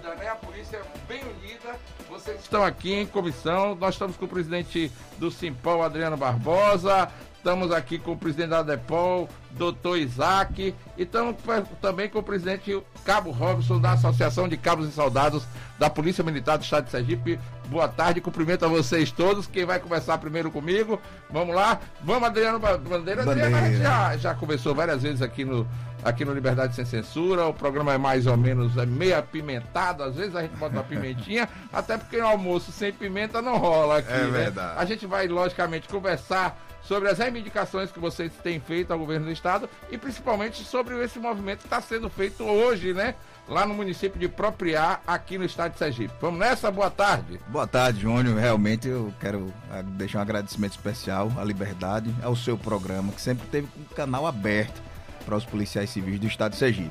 unida, 0.00 0.14
né? 0.14 0.28
A 0.28 0.36
polícia 0.36 0.78
é 0.78 0.82
bem 1.06 1.22
unida. 1.22 1.78
Vocês 2.08 2.40
estão 2.40 2.64
aqui 2.64 2.92
em 2.92 3.06
comissão. 3.06 3.74
Nós 3.74 3.94
estamos 3.94 4.16
com 4.16 4.24
o 4.24 4.28
presidente 4.28 4.90
do 5.18 5.30
Simpol, 5.30 5.82
Adriano 5.82 6.16
Barbosa. 6.16 7.10
Estamos 7.40 7.72
aqui 7.72 7.98
com 7.98 8.12
o 8.12 8.16
presidente 8.18 8.50
da 8.50 8.62
Depol, 8.62 9.26
doutor 9.52 9.96
Isaac, 9.96 10.74
e 10.98 11.02
estamos 11.02 11.34
também 11.80 12.06
com 12.06 12.18
o 12.18 12.22
presidente 12.22 12.78
Cabo 13.02 13.30
Robson, 13.30 13.80
da 13.80 13.92
Associação 13.92 14.46
de 14.46 14.58
Cabos 14.58 14.86
e 14.86 14.92
Soldados 14.92 15.46
da 15.78 15.88
Polícia 15.88 16.22
Militar 16.22 16.58
do 16.58 16.64
Estado 16.64 16.84
de 16.84 16.90
Sergipe. 16.90 17.40
Boa 17.68 17.88
tarde, 17.88 18.20
cumprimento 18.20 18.66
a 18.66 18.68
vocês 18.68 19.10
todos. 19.10 19.46
Quem 19.46 19.64
vai 19.64 19.80
começar 19.80 20.18
primeiro 20.18 20.50
comigo? 20.50 21.00
Vamos 21.30 21.54
lá. 21.54 21.80
Vamos, 22.02 22.28
Adriano 22.28 22.58
Bandeira. 22.58 23.24
Bandeira. 23.24 23.46
Adriano, 23.46 23.76
já, 23.78 24.16
já 24.18 24.34
começou 24.34 24.74
várias 24.74 25.02
vezes 25.02 25.22
aqui 25.22 25.42
no, 25.42 25.66
aqui 26.04 26.26
no 26.26 26.34
Liberdade 26.34 26.74
Sem 26.74 26.84
Censura. 26.84 27.46
O 27.46 27.54
programa 27.54 27.94
é 27.94 27.98
mais 27.98 28.26
ou 28.26 28.36
menos 28.36 28.76
é 28.76 28.84
meio 28.84 29.16
apimentado. 29.16 30.02
Às 30.02 30.14
vezes 30.14 30.36
a 30.36 30.42
gente 30.42 30.56
bota 30.56 30.74
uma 30.74 30.84
pimentinha, 30.84 31.48
até 31.72 31.96
porque 31.96 32.18
o 32.18 32.26
almoço 32.26 32.70
sem 32.70 32.92
pimenta 32.92 33.40
não 33.40 33.56
rola 33.56 33.96
aqui. 33.96 34.12
É 34.12 34.24
né? 34.24 34.30
verdade. 34.30 34.78
A 34.78 34.84
gente 34.84 35.06
vai, 35.06 35.26
logicamente, 35.26 35.88
conversar 35.88 36.54
sobre 36.82 37.08
as 37.08 37.18
reivindicações 37.18 37.90
que 37.90 37.98
vocês 37.98 38.32
têm 38.42 38.60
feito 38.60 38.92
ao 38.92 38.98
governo 38.98 39.26
do 39.26 39.32
estado 39.32 39.68
e 39.90 39.98
principalmente 39.98 40.64
sobre 40.64 41.02
esse 41.02 41.18
movimento 41.18 41.60
que 41.60 41.66
está 41.66 41.80
sendo 41.80 42.08
feito 42.08 42.44
hoje, 42.44 42.92
né? 42.92 43.14
Lá 43.48 43.66
no 43.66 43.74
município 43.74 44.18
de 44.18 44.28
Propriar, 44.28 45.02
aqui 45.06 45.36
no 45.36 45.44
estado 45.44 45.72
de 45.72 45.78
Sergipe. 45.78 46.14
Vamos 46.20 46.38
nessa? 46.38 46.70
Boa 46.70 46.90
tarde. 46.90 47.40
Boa 47.48 47.66
tarde, 47.66 48.00
Júnior. 48.00 48.38
Realmente 48.38 48.88
eu 48.88 49.12
quero 49.20 49.52
ah, 49.70 49.82
deixar 49.82 50.18
um 50.18 50.22
agradecimento 50.22 50.72
especial 50.72 51.32
à 51.36 51.44
Liberdade, 51.44 52.14
ao 52.22 52.36
seu 52.36 52.56
programa, 52.56 53.12
que 53.12 53.20
sempre 53.20 53.46
teve 53.48 53.68
um 53.76 53.94
canal 53.94 54.26
aberto 54.26 54.80
para 55.24 55.36
os 55.36 55.44
policiais 55.44 55.90
civis 55.90 56.18
do 56.18 56.26
estado 56.26 56.52
de 56.52 56.58
Sergipe. 56.58 56.90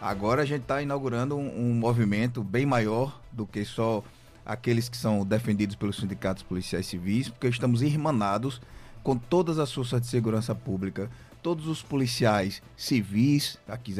Agora 0.00 0.42
a 0.42 0.44
gente 0.44 0.62
está 0.62 0.82
inaugurando 0.82 1.36
um, 1.36 1.70
um 1.70 1.74
movimento 1.74 2.42
bem 2.42 2.66
maior 2.66 3.18
do 3.32 3.46
que 3.46 3.64
só 3.64 4.02
aqueles 4.44 4.88
que 4.88 4.96
são 4.96 5.24
defendidos 5.24 5.74
pelos 5.74 5.96
sindicatos 5.96 6.42
policiais 6.42 6.86
civis, 6.86 7.28
porque 7.28 7.48
estamos 7.48 7.80
irmanados 7.80 8.60
com 9.04 9.16
todas 9.16 9.58
as 9.58 9.70
forças 9.70 10.00
de 10.00 10.06
segurança 10.08 10.54
pública, 10.54 11.10
todos 11.42 11.68
os 11.68 11.82
policiais 11.82 12.62
civis, 12.74 13.58
aqui 13.68 13.94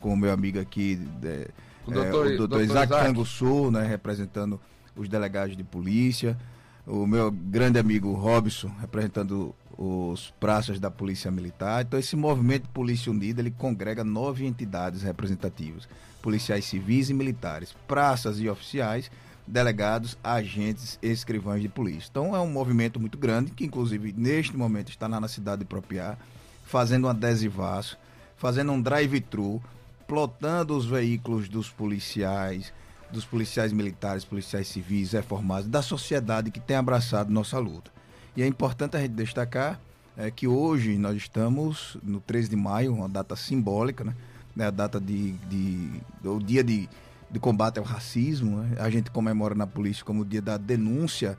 com 0.00 0.12
o 0.12 0.16
meu 0.16 0.32
amigo 0.32 0.58
aqui, 0.58 1.00
é, 1.22 1.48
o 1.86 1.90
doutor, 1.92 2.30
é, 2.30 2.34
o 2.34 2.38
doutor 2.38 2.62
Isaac 2.62 2.92
Canguçu, 2.92 3.70
né, 3.70 3.86
representando 3.86 4.60
os 4.96 5.08
delegados 5.08 5.56
de 5.56 5.62
polícia, 5.62 6.36
o 6.84 7.06
meu 7.06 7.30
grande 7.30 7.78
amigo 7.78 8.12
Robson, 8.12 8.70
representando 8.80 9.54
os 9.78 10.32
praças 10.38 10.78
da 10.78 10.90
Polícia 10.90 11.30
Militar. 11.30 11.84
Então, 11.84 11.98
esse 11.98 12.16
movimento 12.16 12.68
Polícia 12.70 13.10
Unida, 13.10 13.40
ele 13.40 13.50
congrega 13.52 14.04
nove 14.04 14.44
entidades 14.44 15.02
representativas, 15.02 15.88
policiais 16.20 16.64
civis 16.64 17.08
e 17.08 17.14
militares, 17.14 17.74
praças 17.86 18.40
e 18.40 18.48
oficiais, 18.48 19.10
delegados, 19.46 20.16
agentes 20.22 20.98
e 21.02 21.08
escrivães 21.08 21.60
de 21.60 21.68
polícia. 21.68 22.08
Então, 22.10 22.34
é 22.34 22.40
um 22.40 22.50
movimento 22.50 22.98
muito 22.98 23.18
grande, 23.18 23.50
que 23.50 23.64
inclusive 23.64 24.14
neste 24.16 24.56
momento 24.56 24.88
está 24.88 25.08
na 25.08 25.28
cidade 25.28 25.60
de 25.60 25.64
Propiá, 25.66 26.16
fazendo 26.64 27.06
um 27.06 27.10
adesivaço, 27.10 27.98
fazendo 28.36 28.72
um 28.72 28.80
drive-thru, 28.80 29.62
plotando 30.06 30.76
os 30.76 30.86
veículos 30.86 31.48
dos 31.48 31.68
policiais, 31.68 32.72
dos 33.10 33.24
policiais 33.24 33.72
militares, 33.72 34.24
policiais 34.24 34.68
civis, 34.68 35.12
reformados, 35.12 35.68
da 35.68 35.82
sociedade 35.82 36.50
que 36.50 36.60
tem 36.60 36.76
abraçado 36.76 37.32
nossa 37.32 37.58
luta. 37.58 37.90
E 38.36 38.42
é 38.42 38.46
importante 38.46 38.96
a 38.96 39.00
gente 39.00 39.12
destacar 39.12 39.78
é, 40.16 40.30
que 40.30 40.46
hoje 40.46 40.96
nós 40.96 41.16
estamos 41.16 41.96
no 42.02 42.20
13 42.20 42.48
de 42.48 42.56
maio, 42.56 42.94
uma 42.94 43.08
data 43.08 43.36
simbólica, 43.36 44.04
né? 44.04 44.14
É 44.56 44.64
a 44.64 44.70
data 44.70 45.00
de, 45.00 45.32
de, 45.32 45.90
o 46.22 46.38
dia 46.38 46.62
de, 46.62 46.88
de 47.34 47.40
combate 47.40 47.78
ao 47.78 47.84
racismo. 47.84 48.60
Né? 48.60 48.76
A 48.78 48.88
gente 48.88 49.10
comemora 49.10 49.54
na 49.54 49.66
polícia 49.66 50.04
como 50.04 50.22
o 50.22 50.24
dia 50.24 50.40
da 50.40 50.56
denúncia 50.56 51.36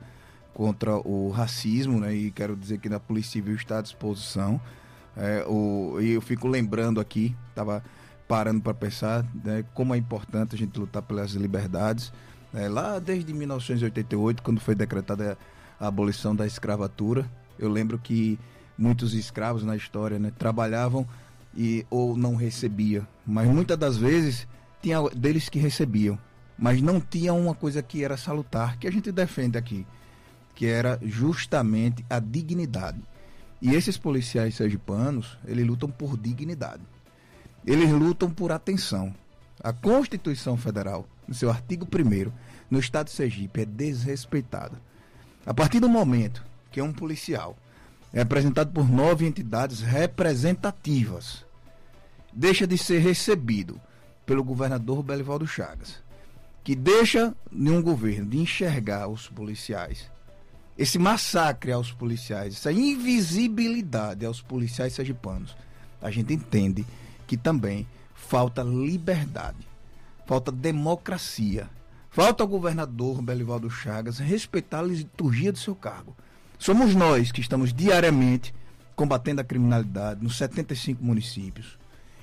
contra 0.52 0.96
o 0.96 1.30
racismo, 1.30 2.00
né? 2.00 2.14
E 2.14 2.30
quero 2.30 2.56
dizer 2.56 2.78
que 2.78 2.88
na 2.88 2.98
Polícia 3.00 3.32
Civil 3.32 3.56
está 3.56 3.78
à 3.78 3.82
disposição. 3.82 4.60
É, 5.16 5.44
o, 5.46 5.98
e 6.00 6.12
eu 6.12 6.20
fico 6.20 6.46
lembrando 6.48 7.00
aqui, 7.00 7.34
estava 7.50 7.82
parando 8.28 8.60
para 8.60 8.72
pensar 8.74 9.24
né, 9.44 9.64
como 9.74 9.94
é 9.94 9.98
importante 9.98 10.54
a 10.54 10.58
gente 10.58 10.78
lutar 10.78 11.02
pelas 11.02 11.32
liberdades. 11.32 12.12
É, 12.54 12.68
lá 12.68 12.98
desde 12.98 13.32
1988, 13.34 14.42
quando 14.42 14.60
foi 14.60 14.74
decretada 14.74 15.36
a 15.78 15.86
abolição 15.86 16.34
da 16.34 16.46
escravatura, 16.46 17.30
eu 17.58 17.68
lembro 17.68 17.98
que 17.98 18.38
muitos 18.78 19.14
escravos 19.14 19.62
na 19.62 19.76
história 19.76 20.18
né, 20.18 20.32
trabalhavam 20.38 21.06
e 21.54 21.86
ou 21.90 22.16
não 22.16 22.34
recebia, 22.34 23.06
mas 23.26 23.48
muitas 23.48 23.78
das 23.78 23.96
vezes 23.96 24.46
tinha 24.86 25.02
deles 25.10 25.48
que 25.48 25.58
recebiam, 25.58 26.16
mas 26.56 26.80
não 26.80 27.00
tinha 27.00 27.34
uma 27.34 27.56
coisa 27.56 27.82
que 27.82 28.04
era 28.04 28.16
salutar, 28.16 28.78
que 28.78 28.86
a 28.86 28.92
gente 28.92 29.10
defende 29.10 29.58
aqui, 29.58 29.84
que 30.54 30.64
era 30.64 30.96
justamente 31.02 32.06
a 32.08 32.20
dignidade. 32.20 33.00
E 33.60 33.74
esses 33.74 33.98
policiais 33.98 34.54
sergipanos, 34.54 35.36
eles 35.44 35.66
lutam 35.66 35.90
por 35.90 36.16
dignidade. 36.16 36.84
Eles 37.66 37.90
lutam 37.90 38.30
por 38.30 38.52
atenção. 38.52 39.12
A 39.60 39.72
Constituição 39.72 40.56
Federal, 40.56 41.04
no 41.26 41.34
seu 41.34 41.50
artigo 41.50 41.84
1 41.84 42.30
no 42.70 42.78
estado 42.78 43.06
de 43.06 43.12
Sergipe, 43.12 43.62
é 43.62 43.64
desrespeitada. 43.64 44.80
A 45.44 45.52
partir 45.52 45.80
do 45.80 45.88
momento 45.88 46.44
que 46.70 46.80
um 46.80 46.92
policial 46.92 47.56
é 48.12 48.20
apresentado 48.20 48.70
por 48.70 48.88
nove 48.88 49.26
entidades 49.26 49.80
representativas, 49.80 51.44
deixa 52.32 52.68
de 52.68 52.78
ser 52.78 53.00
recebido 53.00 53.80
pelo 54.26 54.44
governador 54.44 55.02
Belivaldo 55.02 55.46
Chagas, 55.46 56.02
que 56.62 56.74
deixa 56.74 57.34
nenhum 57.50 57.80
governo 57.80 58.26
de 58.26 58.38
enxergar 58.38 59.06
os 59.06 59.28
policiais, 59.28 60.10
esse 60.76 60.98
massacre 60.98 61.72
aos 61.72 61.90
policiais, 61.90 62.54
essa 62.54 62.70
invisibilidade 62.70 64.26
aos 64.26 64.42
policiais 64.42 64.92
sergipanos, 64.92 65.56
a 66.02 66.10
gente 66.10 66.34
entende 66.34 66.84
que 67.26 67.36
também 67.36 67.86
falta 68.14 68.62
liberdade, 68.62 69.66
falta 70.26 70.52
democracia, 70.52 71.70
falta 72.10 72.42
ao 72.42 72.48
governador 72.48 73.22
Belivaldo 73.22 73.70
Chagas 73.70 74.18
respeitar 74.18 74.80
a 74.80 74.82
liturgia 74.82 75.52
do 75.52 75.58
seu 75.58 75.74
cargo. 75.74 76.14
Somos 76.58 76.94
nós 76.94 77.32
que 77.32 77.40
estamos 77.40 77.72
diariamente 77.72 78.54
combatendo 78.94 79.40
a 79.40 79.44
criminalidade 79.44 80.22
nos 80.22 80.36
75 80.36 81.02
municípios. 81.02 81.78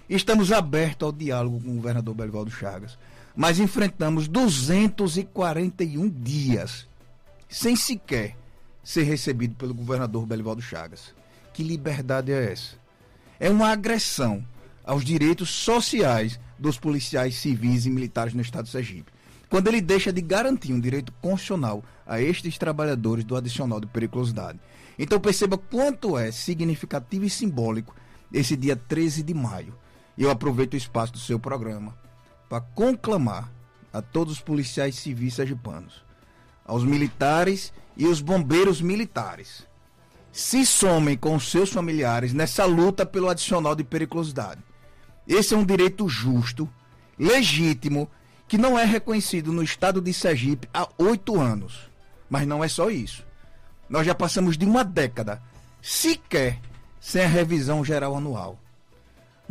Estamos 0.10 0.52
abertos 0.52 1.06
ao 1.06 1.12
diálogo 1.12 1.62
com 1.62 1.72
o 1.72 1.76
governador 1.76 2.14
Belivaldo 2.14 2.52
Chagas, 2.52 2.98
mas 3.36 3.60
enfrentamos 3.60 4.28
241 4.28 6.10
dias 6.10 6.88
sem 7.48 7.76
sequer 7.76 8.36
ser 8.84 9.04
recebido 9.04 9.56
pelo 9.56 9.74
governador 9.74 10.26
Belivaldo 10.26 10.62
Chagas. 10.62 11.14
Que 11.54 11.64
liberdade 11.64 12.32
é 12.32 12.52
essa? 12.52 12.76
É 13.40 13.50
uma 13.50 13.70
agressão 13.70 14.46
aos 14.84 15.06
direitos 15.06 15.50
sociais 15.50 16.40
dos 16.60 16.78
policiais 16.78 17.36
civis 17.36 17.86
e 17.86 17.90
militares 17.90 18.34
no 18.34 18.42
estado 18.42 18.66
de 18.66 18.72
Sergipe. 18.72 19.12
Quando 19.50 19.68
ele 19.68 19.82
deixa 19.82 20.12
de 20.12 20.22
garantir 20.22 20.74
um 20.74 20.80
direito 20.80 21.14
constitucional 21.22 21.84
a 22.06 22.20
estes 22.20 22.58
trabalhadores 22.58 23.24
do 23.24 23.36
adicional 23.36 23.80
de 23.80 23.88
periculosidade. 23.88 24.60
Então 24.98 25.20
perceba 25.20 25.58
quanto 25.58 26.18
é 26.18 26.32
significativo 26.32 27.26
e 27.26 27.30
simbólico 27.30 27.96
esse 28.32 28.58
dia 28.58 28.76
13 28.76 29.24
de 29.24 29.34
maio. 29.34 29.74
Eu 30.18 30.30
aproveito 30.30 30.74
o 30.74 30.78
espaço 30.78 31.14
do 31.14 31.20
seu 31.20 31.40
programa 31.40 31.98
para 32.50 32.62
conclamar 32.62 33.52
a 33.92 34.02
todos 34.02 34.34
os 34.34 34.40
policiais 34.40 34.96
civis 34.96 35.36
sergipanos, 35.36 36.04
aos 36.66 36.84
militares 36.84 37.74
e 37.96 38.06
os 38.06 38.22
bombeiros 38.22 38.82
militares. 38.82 39.68
Se 40.32 40.66
somem 40.66 41.18
com 41.18 41.40
seus 41.40 41.72
familiares 41.72 42.34
nessa 42.34 42.66
luta 42.66 43.06
pelo 43.06 43.30
adicional 43.30 43.76
de 43.76 43.84
periculosidade 43.84 44.64
esse 45.28 45.54
é 45.54 45.58
um 45.58 45.66
direito 45.66 46.08
justo, 46.10 46.70
legítimo, 47.18 48.10
que 48.48 48.58
não 48.58 48.78
é 48.78 48.84
reconhecido 48.84 49.54
no 49.54 49.64
estado 49.64 50.02
de 50.02 50.14
Sergipe 50.14 50.68
há 50.74 50.88
oito 50.98 51.40
anos. 51.40 51.90
Mas 52.30 52.46
não 52.46 52.64
é 52.64 52.68
só 52.68 52.90
isso. 52.90 53.26
Nós 53.90 54.06
já 54.06 54.14
passamos 54.14 54.58
de 54.58 54.66
uma 54.66 54.84
década 54.84 55.42
sequer 55.82 56.60
sem 57.00 57.24
a 57.24 57.28
revisão 57.28 57.84
geral 57.84 58.16
anual. 58.16 58.60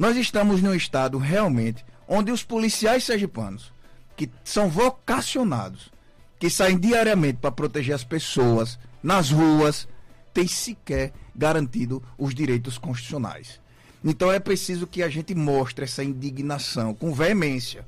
Nós 0.02 0.16
estamos 0.16 0.60
num 0.60 0.74
estado 0.74 1.16
realmente 1.16 1.84
onde 2.08 2.32
os 2.32 2.42
policiais 2.42 3.04
sergipanos, 3.04 3.72
que 4.16 4.28
são 4.42 4.68
vocacionados, 4.68 5.92
que 6.40 6.50
saem 6.50 6.76
diariamente 6.76 7.38
para 7.38 7.52
proteger 7.52 7.94
as 7.94 8.02
pessoas 8.02 8.80
nas 9.00 9.30
ruas, 9.30 9.86
têm 10.34 10.48
sequer 10.48 11.12
garantido 11.36 12.02
os 12.18 12.34
direitos 12.34 12.78
constitucionais. 12.78 13.60
Então 14.04 14.32
é 14.32 14.40
preciso 14.40 14.88
que 14.88 15.04
a 15.04 15.08
gente 15.08 15.36
mostre 15.36 15.84
essa 15.84 16.02
indignação 16.02 16.92
com 16.94 17.14
veemência. 17.14 17.86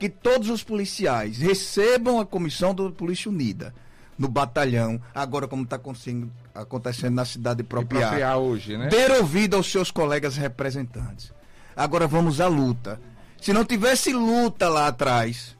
Que 0.00 0.08
todos 0.08 0.48
os 0.48 0.64
policiais 0.64 1.36
recebam 1.36 2.18
a 2.18 2.24
comissão 2.24 2.74
da 2.74 2.88
Polícia 2.90 3.30
Unida 3.30 3.74
no 4.18 4.26
batalhão, 4.26 4.98
agora 5.14 5.46
como 5.46 5.64
está 5.64 5.76
acontecendo, 5.76 6.32
acontecendo 6.54 7.14
na 7.14 7.26
cidade 7.26 7.62
própria 7.62 8.38
hoje, 8.38 8.78
né? 8.78 8.88
Ter 8.88 9.10
ouvido 9.10 9.54
aos 9.54 9.70
seus 9.70 9.90
colegas 9.90 10.38
representantes. 10.38 11.30
Agora 11.76 12.06
vamos 12.06 12.40
à 12.40 12.46
luta. 12.46 13.00
Se 13.40 13.52
não 13.52 13.64
tivesse 13.64 14.12
luta 14.12 14.68
lá 14.68 14.86
atrás, 14.86 15.56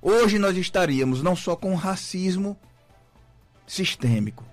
hoje 0.00 0.38
nós 0.38 0.56
estaríamos 0.56 1.22
não 1.22 1.34
só 1.34 1.56
com 1.56 1.74
racismo 1.74 2.58
sistêmico, 3.66 4.44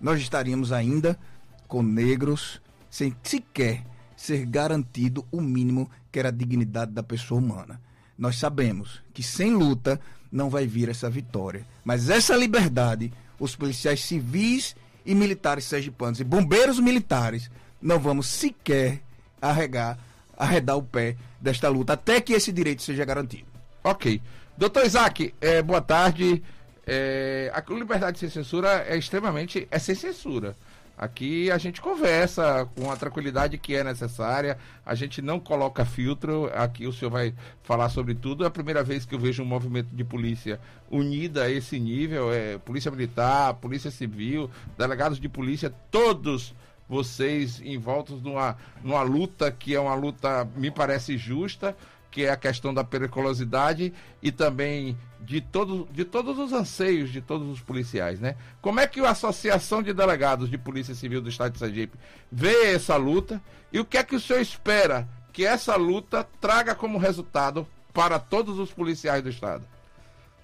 nós 0.00 0.20
estaríamos 0.20 0.72
ainda 0.72 1.18
com 1.66 1.82
negros 1.82 2.60
sem 2.90 3.14
sequer 3.22 3.84
ser 4.16 4.44
garantido 4.44 5.24
o 5.30 5.40
mínimo 5.40 5.88
que 6.10 6.18
era 6.18 6.28
a 6.28 6.32
dignidade 6.32 6.92
da 6.92 7.02
pessoa 7.02 7.40
humana. 7.40 7.80
Nós 8.16 8.36
sabemos 8.36 9.00
que 9.14 9.22
sem 9.22 9.54
luta 9.54 10.00
não 10.30 10.50
vai 10.50 10.66
vir 10.66 10.88
essa 10.88 11.08
vitória, 11.08 11.64
mas 11.84 12.10
essa 12.10 12.36
liberdade, 12.36 13.12
os 13.38 13.54
policiais 13.54 14.04
civis 14.04 14.74
e 15.06 15.14
militares 15.14 15.64
sergipanos 15.64 16.20
e 16.20 16.24
bombeiros 16.24 16.80
militares 16.80 17.50
não 17.80 17.98
vamos 17.98 18.26
sequer 18.26 19.00
arregar, 19.40 19.98
arredar 20.38 20.76
o 20.76 20.82
pé 20.82 21.16
desta 21.40 21.68
luta 21.68 21.94
até 21.94 22.20
que 22.20 22.32
esse 22.32 22.52
direito 22.52 22.82
seja 22.82 23.04
garantido. 23.04 23.46
Ok. 23.82 24.22
Doutor 24.56 24.86
Isaac, 24.86 25.34
é, 25.40 25.60
boa 25.60 25.80
tarde. 25.80 26.42
É, 26.86 27.52
a 27.54 27.62
liberdade 27.72 28.18
sem 28.18 28.30
censura 28.30 28.84
é 28.88 28.96
extremamente. 28.96 29.66
é 29.70 29.78
sem 29.78 29.94
censura. 29.94 30.56
Aqui 30.98 31.48
a 31.48 31.58
gente 31.58 31.80
conversa 31.80 32.68
com 32.74 32.90
a 32.90 32.96
tranquilidade 32.96 33.56
que 33.56 33.76
é 33.76 33.84
necessária, 33.84 34.58
a 34.84 34.96
gente 34.96 35.22
não 35.22 35.38
coloca 35.38 35.84
filtro. 35.84 36.50
Aqui 36.52 36.88
o 36.88 36.92
senhor 36.92 37.12
vai 37.12 37.32
falar 37.62 37.88
sobre 37.88 38.16
tudo. 38.16 38.42
É 38.42 38.48
a 38.48 38.50
primeira 38.50 38.82
vez 38.82 39.04
que 39.04 39.14
eu 39.14 39.18
vejo 39.18 39.44
um 39.44 39.46
movimento 39.46 39.90
de 39.92 40.02
polícia 40.02 40.58
unida 40.90 41.44
a 41.44 41.50
esse 41.50 41.78
nível: 41.78 42.32
é 42.32 42.58
Polícia 42.58 42.90
Militar, 42.90 43.54
Polícia 43.54 43.92
Civil, 43.92 44.50
delegados 44.76 45.20
de 45.20 45.28
polícia, 45.28 45.72
todos 45.88 46.52
vocês 46.88 47.60
envoltos 47.60 48.22
numa, 48.22 48.56
numa 48.82 49.02
luta 49.02 49.50
que 49.52 49.74
é 49.74 49.80
uma 49.80 49.94
luta, 49.94 50.48
me 50.56 50.70
parece 50.70 51.18
justa 51.18 51.76
que 52.10 52.24
é 52.24 52.30
a 52.30 52.36
questão 52.36 52.72
da 52.72 52.82
periculosidade 52.82 53.92
e 54.22 54.32
também 54.32 54.96
de, 55.20 55.40
todo, 55.40 55.86
de 55.92 56.04
todos 56.04 56.38
os 56.38 56.52
anseios 56.52 57.10
de 57.10 57.20
todos 57.20 57.48
os 57.48 57.60
policiais, 57.60 58.18
né? 58.18 58.34
Como 58.62 58.80
é 58.80 58.86
que 58.86 59.00
a 59.00 59.10
Associação 59.10 59.82
de 59.82 59.92
Delegados 59.92 60.48
de 60.48 60.56
Polícia 60.56 60.94
Civil 60.94 61.20
do 61.20 61.28
Estado 61.28 61.52
de 61.52 61.58
Sergipe 61.58 61.98
vê 62.32 62.72
essa 62.72 62.96
luta 62.96 63.42
e 63.72 63.78
o 63.78 63.84
que 63.84 63.98
é 63.98 64.02
que 64.02 64.16
o 64.16 64.20
senhor 64.20 64.40
espera 64.40 65.06
que 65.32 65.44
essa 65.44 65.76
luta 65.76 66.26
traga 66.40 66.74
como 66.74 66.98
resultado 66.98 67.66
para 67.92 68.18
todos 68.18 68.58
os 68.58 68.72
policiais 68.72 69.22
do 69.22 69.28
Estado? 69.28 69.64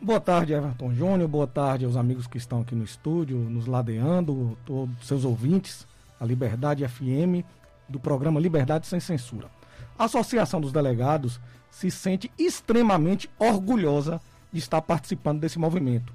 Boa 0.01 0.21
tarde, 0.21 0.53
Everton 0.53 0.93
Júnior. 0.93 1.29
Boa 1.29 1.47
tarde 1.47 1.85
aos 1.85 1.97
amigos 1.97 2.27
que 2.27 2.37
estão 2.37 2.61
aqui 2.61 2.75
no 2.75 2.85
estúdio, 2.85 3.39
nos 3.39 3.67
ladeando, 3.67 4.59
todos 4.67 4.95
seus 5.03 5.25
ouvintes, 5.25 5.87
a 6.19 6.25
Liberdade 6.25 6.87
FM, 6.87 7.45
do 7.89 8.01
programa 8.01 8.41
Liberdade 8.41 8.87
Sem 8.87 9.01
Censura. 9.01 9.51
A 9.99 10.05
Associação 10.05 10.61
dos 10.61 10.73
Delegados 10.73 11.41
se 11.71 11.91
sente 11.91 12.31
extremamente 12.39 13.29
orgulhosa 13.39 14.21
de 14.53 14.59
estar 14.59 14.81
participando 14.81 15.41
desse 15.41 15.59
movimento. 15.59 16.13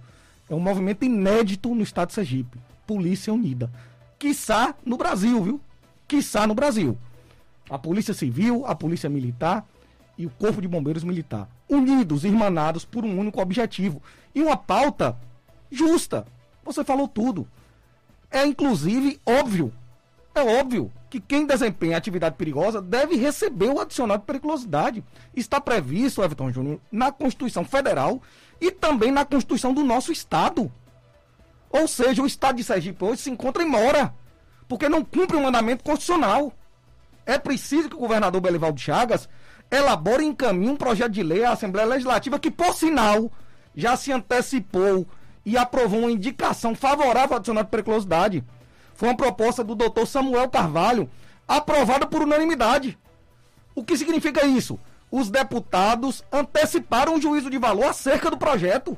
É 0.49 0.55
um 0.55 0.59
movimento 0.59 1.03
inédito 1.05 1.73
no 1.75 1.83
estado 1.83 2.09
de 2.09 2.15
Sergipe. 2.15 2.59
Polícia 2.87 3.31
Unida. 3.31 3.71
Quiçá 4.17 4.73
no 4.85 4.97
Brasil, 4.97 5.43
viu? 5.43 5.61
Quiçá 6.07 6.47
no 6.47 6.55
Brasil. 6.55 6.97
A 7.69 7.77
Polícia 7.77 8.13
Civil, 8.13 8.65
a 8.65 8.73
Polícia 8.73 9.09
Militar 9.09 9.65
e 10.17 10.25
o 10.25 10.29
Corpo 10.29 10.61
de 10.61 10.67
Bombeiros 10.67 11.03
Militar. 11.03 11.47
Unidos, 11.69 12.23
irmanados 12.23 12.83
por 12.83 13.05
um 13.05 13.19
único 13.19 13.39
objetivo. 13.39 14.01
E 14.33 14.41
uma 14.41 14.57
pauta 14.57 15.15
justa. 15.71 16.25
Você 16.65 16.83
falou 16.83 17.07
tudo. 17.07 17.47
É 18.31 18.45
inclusive 18.45 19.19
óbvio. 19.25 19.71
É 20.33 20.41
óbvio 20.59 20.91
que 21.09 21.19
quem 21.19 21.45
desempenha 21.45 21.97
atividade 21.97 22.35
perigosa 22.35 22.81
deve 22.81 23.15
receber 23.15 23.69
o 23.69 23.79
adicional 23.79 24.17
de 24.17 24.25
periculosidade. 24.25 25.03
Está 25.35 25.59
previsto, 25.59 26.23
Everton 26.23 26.51
Júnior, 26.51 26.79
na 26.91 27.11
Constituição 27.11 27.65
Federal 27.65 28.21
e 28.61 28.71
também 28.71 29.11
na 29.11 29.25
Constituição 29.25 29.73
do 29.73 29.83
nosso 29.83 30.11
Estado. 30.11 30.71
Ou 31.69 31.87
seja, 31.87 32.21
o 32.21 32.27
Estado 32.27 32.57
de 32.57 32.63
Sergipe 32.63 33.03
hoje 33.03 33.21
se 33.21 33.29
encontra 33.29 33.63
em 33.63 33.67
mora, 33.67 34.13
porque 34.67 34.87
não 34.87 35.03
cumpre 35.03 35.35
o 35.35 35.41
mandamento 35.41 35.83
constitucional. 35.83 36.53
É 37.25 37.37
preciso 37.37 37.89
que 37.89 37.95
o 37.95 37.99
governador 37.99 38.41
Belivaldo 38.41 38.79
Chagas 38.79 39.27
elabore 39.71 40.23
e 40.23 40.27
encaminhe 40.27 40.71
um 40.71 40.75
projeto 40.75 41.11
de 41.11 41.21
lei 41.21 41.43
à 41.43 41.51
Assembleia 41.51 41.87
Legislativa 41.87 42.39
que, 42.39 42.49
por 42.49 42.75
sinal, 42.75 43.31
já 43.75 43.95
se 43.95 44.11
antecipou 44.11 45.05
e 45.45 45.57
aprovou 45.57 45.99
uma 45.99 46.11
indicação 46.11 46.75
favorável 46.75 47.33
ao 47.33 47.37
adicional 47.37 47.63
de 47.63 47.69
periculosidade. 47.69 48.43
Foi 48.99 49.07
uma 49.07 49.15
proposta 49.15 49.63
do 49.63 49.75
doutor 49.75 50.05
Samuel 50.05 50.49
Carvalho, 50.49 51.09
aprovada 51.47 52.05
por 52.05 52.21
unanimidade. 52.21 52.97
O 53.73 53.81
que 53.81 53.95
significa 53.95 54.45
isso? 54.45 54.77
Os 55.09 55.29
deputados 55.29 56.21
anteciparam 56.29 57.15
um 57.15 57.21
juízo 57.21 57.49
de 57.49 57.57
valor 57.57 57.85
acerca 57.85 58.29
do 58.29 58.37
projeto. 58.37 58.97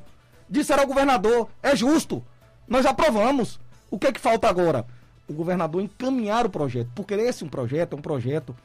Disseram 0.50 0.82
ao 0.82 0.88
governador: 0.88 1.50
é 1.62 1.76
justo, 1.76 2.26
nós 2.68 2.84
aprovamos. 2.84 3.60
O 3.92 4.00
que 4.00 4.08
é 4.08 4.12
que 4.12 4.20
falta 4.20 4.50
agora? 4.50 4.88
O 5.28 5.34
governador 5.34 5.84
encaminhar 5.84 6.48
o 6.48 6.50
projeto, 6.50 6.90
porque 6.96 7.14
esse 7.14 7.44
é 7.44 7.46
um 7.46 7.50
projeto, 7.50 7.94
é 7.94 7.96
um 7.96 8.02
projeto 8.02 8.56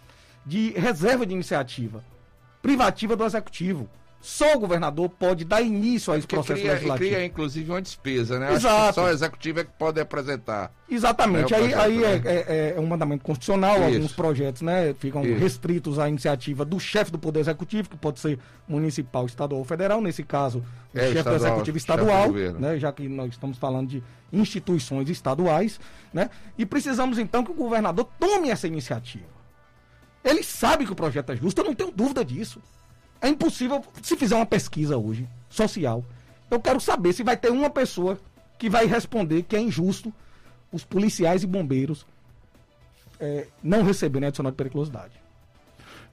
de 0.46 0.70
reserva 0.70 1.26
de 1.26 1.34
iniciativa 1.34 2.02
privativa 2.62 3.14
do 3.14 3.26
executivo. 3.26 3.90
Só 4.20 4.56
o 4.56 4.58
governador 4.58 5.08
pode 5.08 5.44
dar 5.44 5.62
início 5.62 6.12
a 6.12 6.18
esse 6.18 6.26
processo 6.26 6.60
cria, 6.60 6.72
legislativo. 6.72 7.10
cria, 7.10 7.24
inclusive, 7.24 7.70
uma 7.70 7.80
despesa, 7.80 8.38
né? 8.38 8.54
Exato. 8.54 8.94
só 8.94 9.04
o 9.04 9.08
executivo 9.08 9.60
é 9.60 9.64
que 9.64 9.70
pode 9.78 10.00
apresentar. 10.00 10.72
Exatamente. 10.90 11.52
Né, 11.52 11.58
aí, 11.58 11.74
aí 11.74 12.04
é, 12.04 12.22
é, 12.24 12.74
é, 12.76 12.80
um 12.80 12.86
mandamento 12.86 13.24
constitucional, 13.24 13.76
Isso. 13.76 13.84
alguns 13.84 14.12
projetos 14.12 14.62
né, 14.62 14.94
ficam 14.98 15.24
Isso. 15.24 15.38
restritos 15.38 15.98
à 15.98 16.08
iniciativa 16.08 16.64
do 16.64 16.80
chefe 16.80 17.12
do 17.12 17.18
Poder 17.18 17.40
Executivo, 17.40 17.88
que 17.88 17.96
pode 17.96 18.18
ser 18.18 18.38
municipal, 18.66 19.26
estadual 19.26 19.60
ou 19.60 19.64
federal, 19.64 20.00
nesse 20.00 20.24
caso, 20.24 20.58
o 20.92 20.98
é, 20.98 21.02
chefe 21.02 21.18
estadual, 21.18 21.38
do 21.38 21.46
Executivo 21.46 21.76
estadual, 21.76 22.32
né, 22.32 22.78
já 22.78 22.90
que 22.92 23.08
nós 23.08 23.30
estamos 23.30 23.58
falando 23.58 23.88
de 23.88 24.02
instituições 24.32 25.08
estaduais, 25.08 25.78
né? 26.12 26.30
E 26.58 26.66
precisamos, 26.66 27.18
então, 27.18 27.44
que 27.44 27.50
o 27.50 27.54
governador 27.54 28.08
tome 28.18 28.50
essa 28.50 28.66
iniciativa. 28.66 29.36
Ele 30.24 30.42
sabe 30.42 30.84
que 30.84 30.92
o 30.92 30.96
projeto 30.96 31.30
é 31.30 31.36
justo, 31.36 31.60
eu 31.60 31.64
não 31.64 31.74
tenho 31.74 31.92
dúvida 31.92 32.24
disso. 32.24 32.60
É 33.20 33.28
impossível, 33.28 33.84
se 34.02 34.16
fizer 34.16 34.36
uma 34.36 34.46
pesquisa 34.46 34.96
hoje, 34.96 35.28
social, 35.48 36.04
eu 36.50 36.60
quero 36.60 36.80
saber 36.80 37.12
se 37.12 37.22
vai 37.22 37.36
ter 37.36 37.50
uma 37.50 37.70
pessoa 37.70 38.18
que 38.58 38.70
vai 38.70 38.86
responder 38.86 39.42
que 39.42 39.56
é 39.56 39.60
injusto 39.60 40.12
os 40.72 40.84
policiais 40.84 41.42
e 41.42 41.46
bombeiros 41.46 42.06
é, 43.18 43.46
não 43.62 43.82
receberem 43.82 44.28
adicional 44.28 44.52
de 44.52 44.56
periculosidade. 44.56 45.12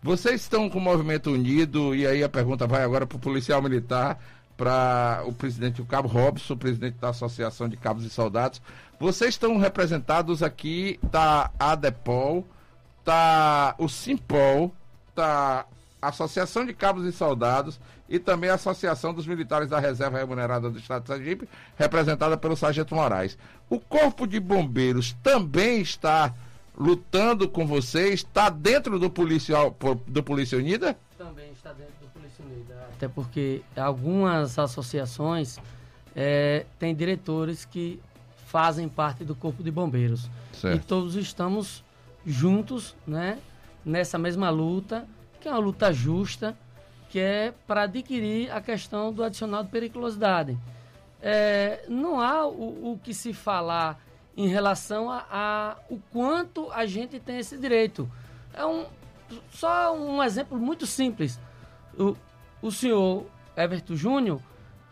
Vocês 0.02 0.42
estão 0.42 0.70
com 0.70 0.80
o 0.80 0.82
movimento 0.82 1.32
unido, 1.32 1.96
e 1.96 2.06
aí 2.06 2.24
a 2.24 2.30
pergunta 2.30 2.68
vai 2.68 2.84
agora 2.84 3.06
para 3.06 3.16
o 3.16 3.20
policial 3.20 3.62
militar, 3.62 4.20
para 4.58 5.24
o 5.26 5.34
presidente 5.34 5.82
o 5.82 5.86
Cabo 5.86 6.08
Robson, 6.08 6.58
presidente 6.58 6.98
da 7.00 7.10
Associação 7.10 7.70
de 7.70 7.78
Cabos 7.78 8.04
e 8.04 8.10
Soldados. 8.10 8.62
Vocês 9.00 9.34
estão 9.34 9.58
representados 9.58 10.44
aqui, 10.44 11.00
tá 11.12 11.52
a 11.58 11.72
ADEPOL, 11.72 12.46
tá 13.04 13.76
o 13.78 13.88
Simpol, 13.88 14.74
tá 15.16 15.66
Associação 16.08 16.66
de 16.66 16.74
Cabos 16.74 17.06
e 17.06 17.12
Soldados 17.12 17.80
e 18.10 18.20
também 18.20 18.50
a 18.50 18.56
Associação 18.56 19.14
dos 19.14 19.26
Militares 19.26 19.70
da 19.70 19.80
Reserva 19.80 20.18
Remunerada 20.18 20.70
do 20.70 20.78
Estado 20.78 21.04
de 21.04 21.08
Sergipe, 21.08 21.50
representada 21.78 22.38
pelo 22.38 22.56
Sargento 22.56 22.96
Moraes. 22.96 23.38
O 23.70 23.80
Corpo 23.80 24.28
de 24.28 24.40
Bombeiros 24.40 25.16
também 25.24 25.82
está 25.82 26.34
lutando 26.78 27.48
com 27.48 27.66
vocês? 27.66 28.16
Está 28.16 28.50
dentro 28.50 29.00
do, 29.00 29.10
policial, 29.10 29.76
do 30.08 30.24
Polícia 30.24 30.58
Unida? 30.58 30.98
Também 31.18 31.52
está 31.52 31.72
dentro 31.74 31.94
do 32.02 32.08
Polícia 32.08 32.44
Unida. 32.46 32.88
Até 32.96 33.08
porque 33.08 33.62
algumas 33.76 34.58
associações 34.60 35.58
é, 36.16 36.66
têm 36.80 36.94
diretores 36.96 37.66
que 37.66 38.00
fazem 38.48 38.88
parte 38.88 39.24
do 39.24 39.34
Corpo 39.34 39.64
de 39.64 39.72
Bombeiros. 39.72 40.30
Certo. 40.54 40.76
E 40.76 40.80
todos 40.86 41.16
estamos 41.16 41.84
juntos 42.26 42.96
né, 43.06 43.40
nessa 43.84 44.18
mesma 44.18 44.50
luta 44.50 45.08
que 45.44 45.50
é 45.50 45.52
uma 45.52 45.60
luta 45.60 45.92
justa, 45.92 46.58
que 47.10 47.20
é 47.20 47.54
para 47.68 47.82
adquirir 47.82 48.50
a 48.50 48.62
questão 48.62 49.12
do 49.12 49.22
adicional 49.22 49.62
de 49.62 49.70
periculosidade. 49.70 50.58
É, 51.22 51.84
não 51.90 52.22
há 52.22 52.48
o, 52.48 52.94
o, 52.94 53.00
que 53.04 53.14
se 53.14 53.34
falar 53.34 54.00
em 54.38 54.48
relação 54.48 55.12
a, 55.12 55.26
a, 55.30 55.76
o 55.90 56.00
quanto 56.14 56.72
a 56.72 56.86
gente 56.86 57.20
tem 57.20 57.40
esse 57.40 57.58
direito. 57.58 58.10
É 58.54 58.66
um, 58.66 58.86
só 59.52 59.94
um 59.94 60.24
exemplo 60.24 60.58
muito 60.58 60.88
simples. 60.88 61.38
O, 62.00 62.16
o 62.62 62.72
senhor 62.72 63.26
Everton 63.58 63.98
Júnior 63.98 64.42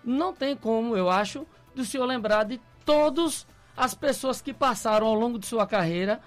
não 0.03 0.33
tem 0.33 0.53
como, 0.53 0.97
eu 0.97 1.09
acho, 1.09 1.47
do 1.73 1.85
senhor 1.85 2.05
lembrar 2.05 2.43
de 2.43 2.59
todas 2.85 3.47
as 3.75 3.93
pessoas 3.93 4.41
que 4.41 4.53
passaram 4.53 5.07
ao 5.07 5.15
longo 5.15 5.39
de 5.39 5.47
sua 5.47 5.65
carreira 5.65 6.19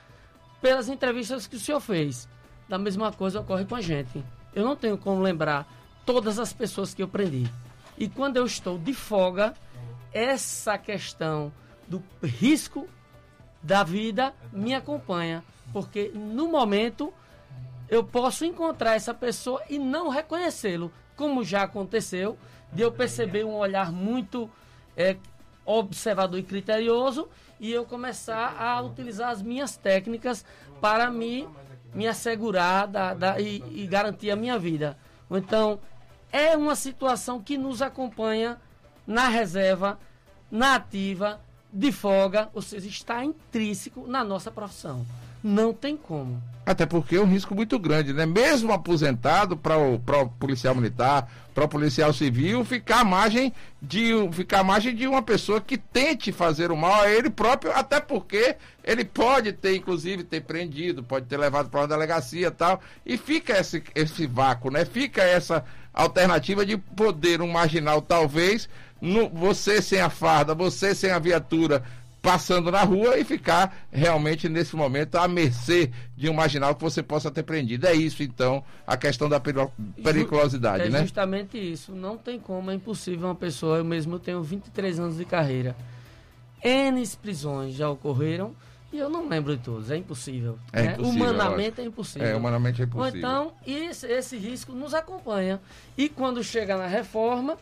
pelas 0.62 0.88
entrevistas 0.88 1.46
que 1.46 1.56
o 1.56 1.60
senhor 1.60 1.80
fez. 1.80 2.26
Da 2.68 2.78
mesma 2.78 3.12
coisa 3.12 3.40
ocorre 3.40 3.64
com 3.64 3.74
a 3.74 3.80
gente. 3.80 4.24
Eu 4.54 4.64
não 4.64 4.76
tenho 4.76 4.96
como 4.96 5.20
lembrar 5.20 5.66
todas 6.06 6.38
as 6.38 6.52
pessoas 6.52 6.94
que 6.94 7.02
eu 7.02 7.08
prendi. 7.08 7.50
E 7.96 8.08
quando 8.08 8.36
eu 8.36 8.46
estou 8.46 8.78
de 8.78 8.92
folga, 8.92 9.54
essa 10.12 10.78
questão 10.78 11.52
do 11.88 12.02
risco 12.22 12.88
da 13.62 13.82
vida 13.82 14.34
me 14.52 14.74
acompanha. 14.74 15.44
Porque 15.72 16.10
no 16.14 16.48
momento 16.48 17.12
eu 17.88 18.02
posso 18.02 18.44
encontrar 18.44 18.94
essa 18.94 19.14
pessoa 19.14 19.62
e 19.68 19.78
não 19.78 20.08
reconhecê-lo. 20.08 20.90
como 21.16 21.44
já 21.44 21.62
aconteceu, 21.62 22.36
de 22.72 22.82
eu 22.82 22.90
perceber 22.90 23.44
um 23.44 23.54
olhar 23.54 23.92
muito 23.92 24.50
é, 24.96 25.16
observador 25.64 26.40
e 26.40 26.42
criterioso 26.42 27.28
e 27.60 27.72
eu 27.72 27.84
começar 27.84 28.60
a 28.60 28.80
utilizar 28.82 29.30
as 29.30 29.40
minhas 29.40 29.76
técnicas 29.76 30.44
para 30.80 31.10
me, 31.10 31.48
me 31.94 32.06
assegurar 32.06 32.86
da, 32.88 33.14
da, 33.14 33.40
e, 33.40 33.62
e 33.70 33.86
garantir 33.86 34.30
a 34.30 34.36
minha 34.36 34.58
vida. 34.58 34.96
Então, 35.30 35.78
é 36.32 36.56
uma 36.56 36.74
situação 36.74 37.40
que 37.40 37.56
nos 37.56 37.80
acompanha 37.80 38.60
na 39.06 39.28
reserva, 39.28 39.98
na 40.50 40.74
ativa, 40.74 41.40
de 41.72 41.90
folga, 41.90 42.48
ou 42.54 42.62
seja, 42.62 42.88
está 42.88 43.24
intrínseco 43.24 44.06
na 44.06 44.22
nossa 44.22 44.50
profissão. 44.50 45.04
Não 45.46 45.74
tem 45.74 45.94
como. 45.94 46.42
Até 46.64 46.86
porque 46.86 47.16
é 47.16 47.20
um 47.20 47.26
risco 47.26 47.54
muito 47.54 47.78
grande, 47.78 48.14
né? 48.14 48.24
Mesmo 48.24 48.72
aposentado 48.72 49.58
para 49.58 49.76
o, 49.76 49.96
o 49.96 50.28
policial 50.40 50.74
militar, 50.74 51.30
para 51.54 51.64
o 51.66 51.68
policial 51.68 52.14
civil, 52.14 52.64
ficar 52.64 53.00
à 53.00 53.04
margem 53.04 53.52
de 53.82 54.12
ficar 54.32 54.60
à 54.60 54.64
margem 54.64 54.94
de 54.94 55.06
uma 55.06 55.20
pessoa 55.20 55.60
que 55.60 55.76
tente 55.76 56.32
fazer 56.32 56.72
o 56.72 56.76
mal 56.76 57.02
a 57.02 57.10
ele 57.10 57.28
próprio, 57.28 57.72
até 57.72 58.00
porque 58.00 58.56
ele 58.82 59.04
pode 59.04 59.52
ter, 59.52 59.76
inclusive, 59.76 60.24
ter 60.24 60.40
prendido, 60.40 61.02
pode 61.02 61.26
ter 61.26 61.36
levado 61.36 61.68
para 61.68 61.80
uma 61.80 61.88
delegacia 61.88 62.46
e 62.46 62.50
tal, 62.50 62.80
e 63.04 63.18
fica 63.18 63.58
esse, 63.58 63.82
esse 63.94 64.26
vácuo, 64.26 64.70
né? 64.70 64.86
Fica 64.86 65.22
essa 65.22 65.62
alternativa 65.92 66.64
de 66.64 66.78
poder 66.78 67.42
um 67.42 67.52
marginal, 67.52 68.00
talvez, 68.00 68.66
no, 68.98 69.28
você 69.28 69.82
sem 69.82 70.00
a 70.00 70.08
farda, 70.08 70.54
você 70.54 70.94
sem 70.94 71.10
a 71.10 71.18
viatura, 71.18 71.84
passando 72.24 72.72
na 72.72 72.82
rua 72.82 73.18
e 73.18 73.24
ficar 73.24 73.76
realmente 73.92 74.48
nesse 74.48 74.74
momento 74.74 75.16
à 75.16 75.28
mercê 75.28 75.90
de 76.16 76.30
um 76.30 76.32
marginal 76.32 76.74
que 76.74 76.80
você 76.80 77.02
possa 77.02 77.30
ter 77.30 77.42
prendido. 77.42 77.86
É 77.86 77.92
isso, 77.92 78.22
então, 78.22 78.64
a 78.86 78.96
questão 78.96 79.28
da 79.28 79.38
periculosidade, 79.38 80.84
é 80.84 80.88
né? 80.88 81.00
É 81.00 81.02
justamente 81.02 81.58
isso. 81.58 81.94
Não 81.94 82.16
tem 82.16 82.40
como, 82.40 82.70
é 82.70 82.74
impossível 82.74 83.28
uma 83.28 83.34
pessoa, 83.34 83.76
eu 83.76 83.84
mesmo 83.84 84.18
tenho 84.18 84.42
23 84.42 84.98
anos 84.98 85.18
de 85.18 85.26
carreira. 85.26 85.76
N 86.64 87.06
prisões 87.20 87.74
já 87.74 87.90
ocorreram 87.90 88.56
e 88.90 88.96
eu 88.96 89.10
não 89.10 89.28
lembro 89.28 89.54
de 89.54 89.62
todos, 89.62 89.90
é 89.90 89.96
impossível. 89.98 90.58
É 90.72 90.82
né? 90.82 90.92
impossível 90.94 91.30
humanamente 91.30 91.80
é 91.82 91.84
impossível. 91.84 92.28
É, 92.28 92.34
humanamente 92.34 92.80
é 92.80 92.84
impossível. 92.86 93.12
Ou 93.12 93.18
então, 93.18 93.52
esse, 93.66 94.06
esse 94.06 94.38
risco 94.38 94.72
nos 94.72 94.94
acompanha. 94.94 95.60
E 95.94 96.08
quando 96.08 96.42
chega 96.42 96.78
na 96.78 96.86
reforma, 96.86 97.58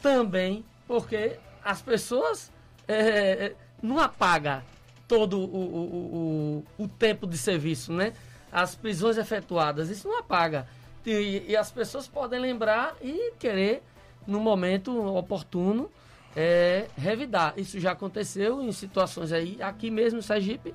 também, 0.00 0.64
porque 0.86 1.40
as 1.64 1.82
pessoas... 1.82 2.52
É, 2.86 3.52
não 3.82 3.98
apaga 3.98 4.62
todo 5.06 5.38
o, 5.38 5.44
o, 5.44 6.64
o, 6.78 6.84
o, 6.84 6.88
tempo 6.88 7.26
de 7.26 7.38
serviço, 7.38 7.92
né? 7.92 8.12
As 8.50 8.74
prisões 8.74 9.16
efetuadas, 9.16 9.88
isso 9.90 10.08
não 10.08 10.18
apaga. 10.18 10.66
E, 11.04 11.44
e 11.48 11.56
as 11.56 11.70
pessoas 11.70 12.08
podem 12.08 12.40
lembrar 12.40 12.94
e 13.00 13.32
querer, 13.38 13.82
no 14.26 14.40
momento 14.40 14.92
oportuno, 15.14 15.90
é, 16.34 16.86
revidar. 16.96 17.54
Isso 17.56 17.78
já 17.78 17.92
aconteceu 17.92 18.60
em 18.62 18.72
situações 18.72 19.32
aí, 19.32 19.56
aqui 19.62 19.90
mesmo 19.90 20.18
em 20.18 20.22
Sergipe, 20.22 20.74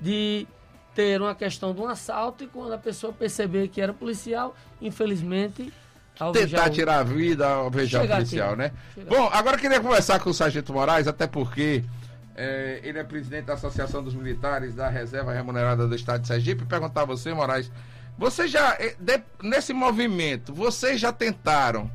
de 0.00 0.46
ter 0.94 1.20
uma 1.20 1.34
questão 1.34 1.74
de 1.74 1.80
um 1.80 1.86
assalto 1.86 2.42
e 2.44 2.46
quando 2.46 2.72
a 2.72 2.78
pessoa 2.78 3.12
perceber 3.12 3.68
que 3.68 3.80
era 3.80 3.92
policial, 3.92 4.56
infelizmente 4.80 5.70
tentar 6.32 6.70
tirar 6.70 7.00
a 7.00 7.02
vida 7.02 7.46
ao 7.46 7.66
o 7.66 7.70
policial, 7.70 8.52
aqui. 8.52 8.56
né? 8.56 8.72
Bom, 9.06 9.28
agora 9.30 9.56
eu 9.56 9.60
queria 9.60 9.80
conversar 9.80 10.18
com 10.18 10.30
o 10.30 10.34
Sargento 10.34 10.72
Moraes, 10.72 11.06
até 11.06 11.26
porque 11.26 11.84
é, 12.36 12.80
ele 12.82 12.98
é 12.98 13.04
presidente 13.04 13.46
da 13.46 13.54
Associação 13.54 14.02
dos 14.02 14.14
Militares 14.14 14.74
da 14.74 14.88
Reserva 14.88 15.32
Remunerada 15.32 15.88
do 15.88 15.94
Estado 15.94 16.20
de 16.20 16.28
Sergipe. 16.28 16.66
Perguntar 16.66 17.02
a 17.02 17.06
você, 17.06 17.32
Moraes, 17.32 17.72
você 18.18 18.46
já, 18.46 18.74
é, 18.74 18.94
de, 18.98 19.22
nesse 19.42 19.72
movimento, 19.72 20.54
vocês 20.54 21.00
já 21.00 21.10
tentaram, 21.12 21.90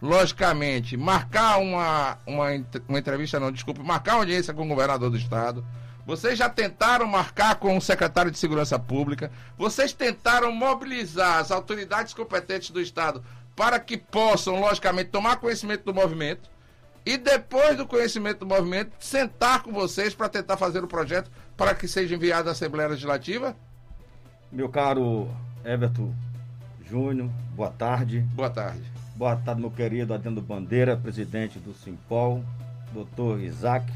logicamente, 0.00 0.96
marcar 0.96 1.58
uma, 1.58 2.18
uma, 2.26 2.48
uma 2.86 2.98
entrevista, 2.98 3.40
não, 3.40 3.50
desculpe, 3.50 3.82
marcar 3.82 4.12
uma 4.12 4.20
audiência 4.20 4.52
com 4.52 4.64
o 4.64 4.68
governador 4.68 5.10
do 5.10 5.16
Estado? 5.16 5.64
Vocês 6.06 6.38
já 6.38 6.48
tentaram 6.48 7.06
marcar 7.06 7.56
com 7.56 7.76
o 7.76 7.80
secretário 7.80 8.30
de 8.30 8.38
Segurança 8.38 8.78
Pública? 8.78 9.32
Vocês 9.58 9.92
tentaram 9.92 10.52
mobilizar 10.52 11.38
as 11.38 11.50
autoridades 11.50 12.14
competentes 12.14 12.70
do 12.70 12.80
Estado 12.80 13.24
para 13.56 13.80
que 13.80 13.96
possam, 13.96 14.60
logicamente, 14.60 15.10
tomar 15.10 15.36
conhecimento 15.36 15.84
do 15.84 15.94
movimento? 15.94 16.48
E 17.06 17.16
depois 17.16 17.76
do 17.76 17.86
conhecimento 17.86 18.40
do 18.40 18.46
movimento, 18.46 18.90
sentar 18.98 19.62
com 19.62 19.70
vocês 19.72 20.12
para 20.12 20.28
tentar 20.28 20.56
fazer 20.56 20.82
o 20.82 20.88
projeto 20.88 21.30
para 21.56 21.72
que 21.72 21.86
seja 21.86 22.16
enviado 22.16 22.48
à 22.48 22.52
Assembleia 22.52 22.88
Legislativa? 22.88 23.56
Meu 24.50 24.68
caro 24.68 25.28
Everton 25.64 26.12
Júnior, 26.84 27.30
boa 27.54 27.70
tarde. 27.70 28.20
Boa 28.34 28.50
tarde. 28.50 28.82
Boa 29.14 29.36
tarde, 29.36 29.60
meu 29.60 29.70
querido 29.70 30.12
Adendo 30.12 30.42
Bandeira, 30.42 30.96
presidente 30.96 31.60
do 31.60 31.72
Simpol, 31.72 32.42
doutor 32.92 33.40
Isaac, 33.40 33.90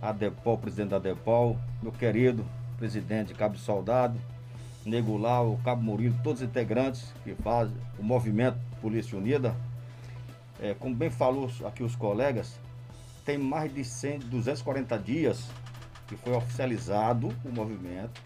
Adepol, 0.00 0.56
presidente 0.58 0.90
da 0.90 0.96
Adepol, 0.96 1.58
meu 1.82 1.92
querido 1.92 2.46
presidente 2.78 3.34
Cabo 3.34 3.58
Soldado, 3.58 4.18
Nego 4.86 5.16
Lau, 5.16 5.60
Cabo 5.64 5.82
Murilo, 5.82 6.14
todos 6.22 6.40
os 6.40 6.48
integrantes 6.48 7.12
que 7.24 7.34
fazem 7.34 7.76
o 7.98 8.02
movimento 8.02 8.58
Polícia 8.80 9.18
Unida, 9.18 9.54
é, 10.62 10.74
como 10.74 10.94
bem 10.94 11.10
falou 11.10 11.50
aqui 11.66 11.82
os 11.82 11.96
colegas, 11.96 12.56
tem 13.24 13.36
mais 13.36 13.74
de 13.74 13.84
100, 13.84 14.20
240 14.20 14.96
dias 14.96 15.48
que 16.06 16.14
foi 16.14 16.32
oficializado 16.34 17.34
o 17.44 17.50
movimento, 17.52 18.22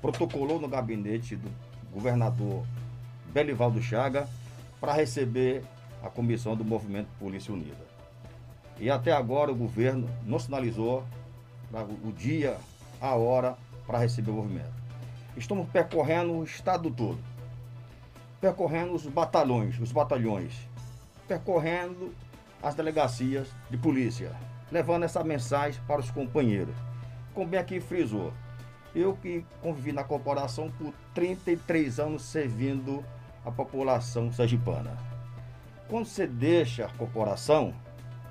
protocolou 0.00 0.58
no 0.58 0.66
gabinete 0.66 1.36
do 1.36 1.50
governador 1.92 2.64
Belivaldo 3.34 3.82
Chaga 3.82 4.26
para 4.80 4.94
receber 4.94 5.62
a 6.02 6.08
comissão 6.08 6.56
do 6.56 6.64
movimento 6.64 7.08
Polícia 7.18 7.52
Unida. 7.52 7.84
E 8.78 8.88
até 8.88 9.12
agora 9.12 9.52
o 9.52 9.54
governo 9.54 10.08
não 10.24 10.38
sinalizou 10.38 11.04
o 12.02 12.12
dia, 12.12 12.56
a 12.98 13.14
hora 13.14 13.58
para 13.86 13.98
receber 13.98 14.30
o 14.30 14.34
movimento. 14.34 14.72
Estamos 15.36 15.68
percorrendo 15.68 16.32
o 16.32 16.44
estado 16.44 16.90
todo, 16.90 17.18
percorrendo 18.40 18.94
os 18.94 19.04
batalhões, 19.04 19.78
os 19.78 19.92
batalhões 19.92 20.54
percorrendo 21.26 22.14
as 22.62 22.74
delegacias 22.74 23.48
de 23.70 23.76
polícia, 23.76 24.32
levando 24.70 25.04
essa 25.04 25.22
mensagem 25.22 25.80
para 25.86 26.00
os 26.00 26.10
companheiros. 26.10 26.74
Como 27.34 27.46
bem 27.46 27.60
aqui 27.60 27.80
frisou, 27.80 28.32
eu 28.94 29.14
que 29.14 29.44
convivi 29.60 29.92
na 29.92 30.02
corporação 30.02 30.70
por 30.70 30.92
33 31.14 32.00
anos 32.00 32.22
servindo 32.22 33.04
a 33.44 33.50
população 33.50 34.32
sergipana. 34.32 34.96
Quando 35.88 36.06
você 36.06 36.26
deixa 36.26 36.86
a 36.86 36.88
corporação, 36.88 37.74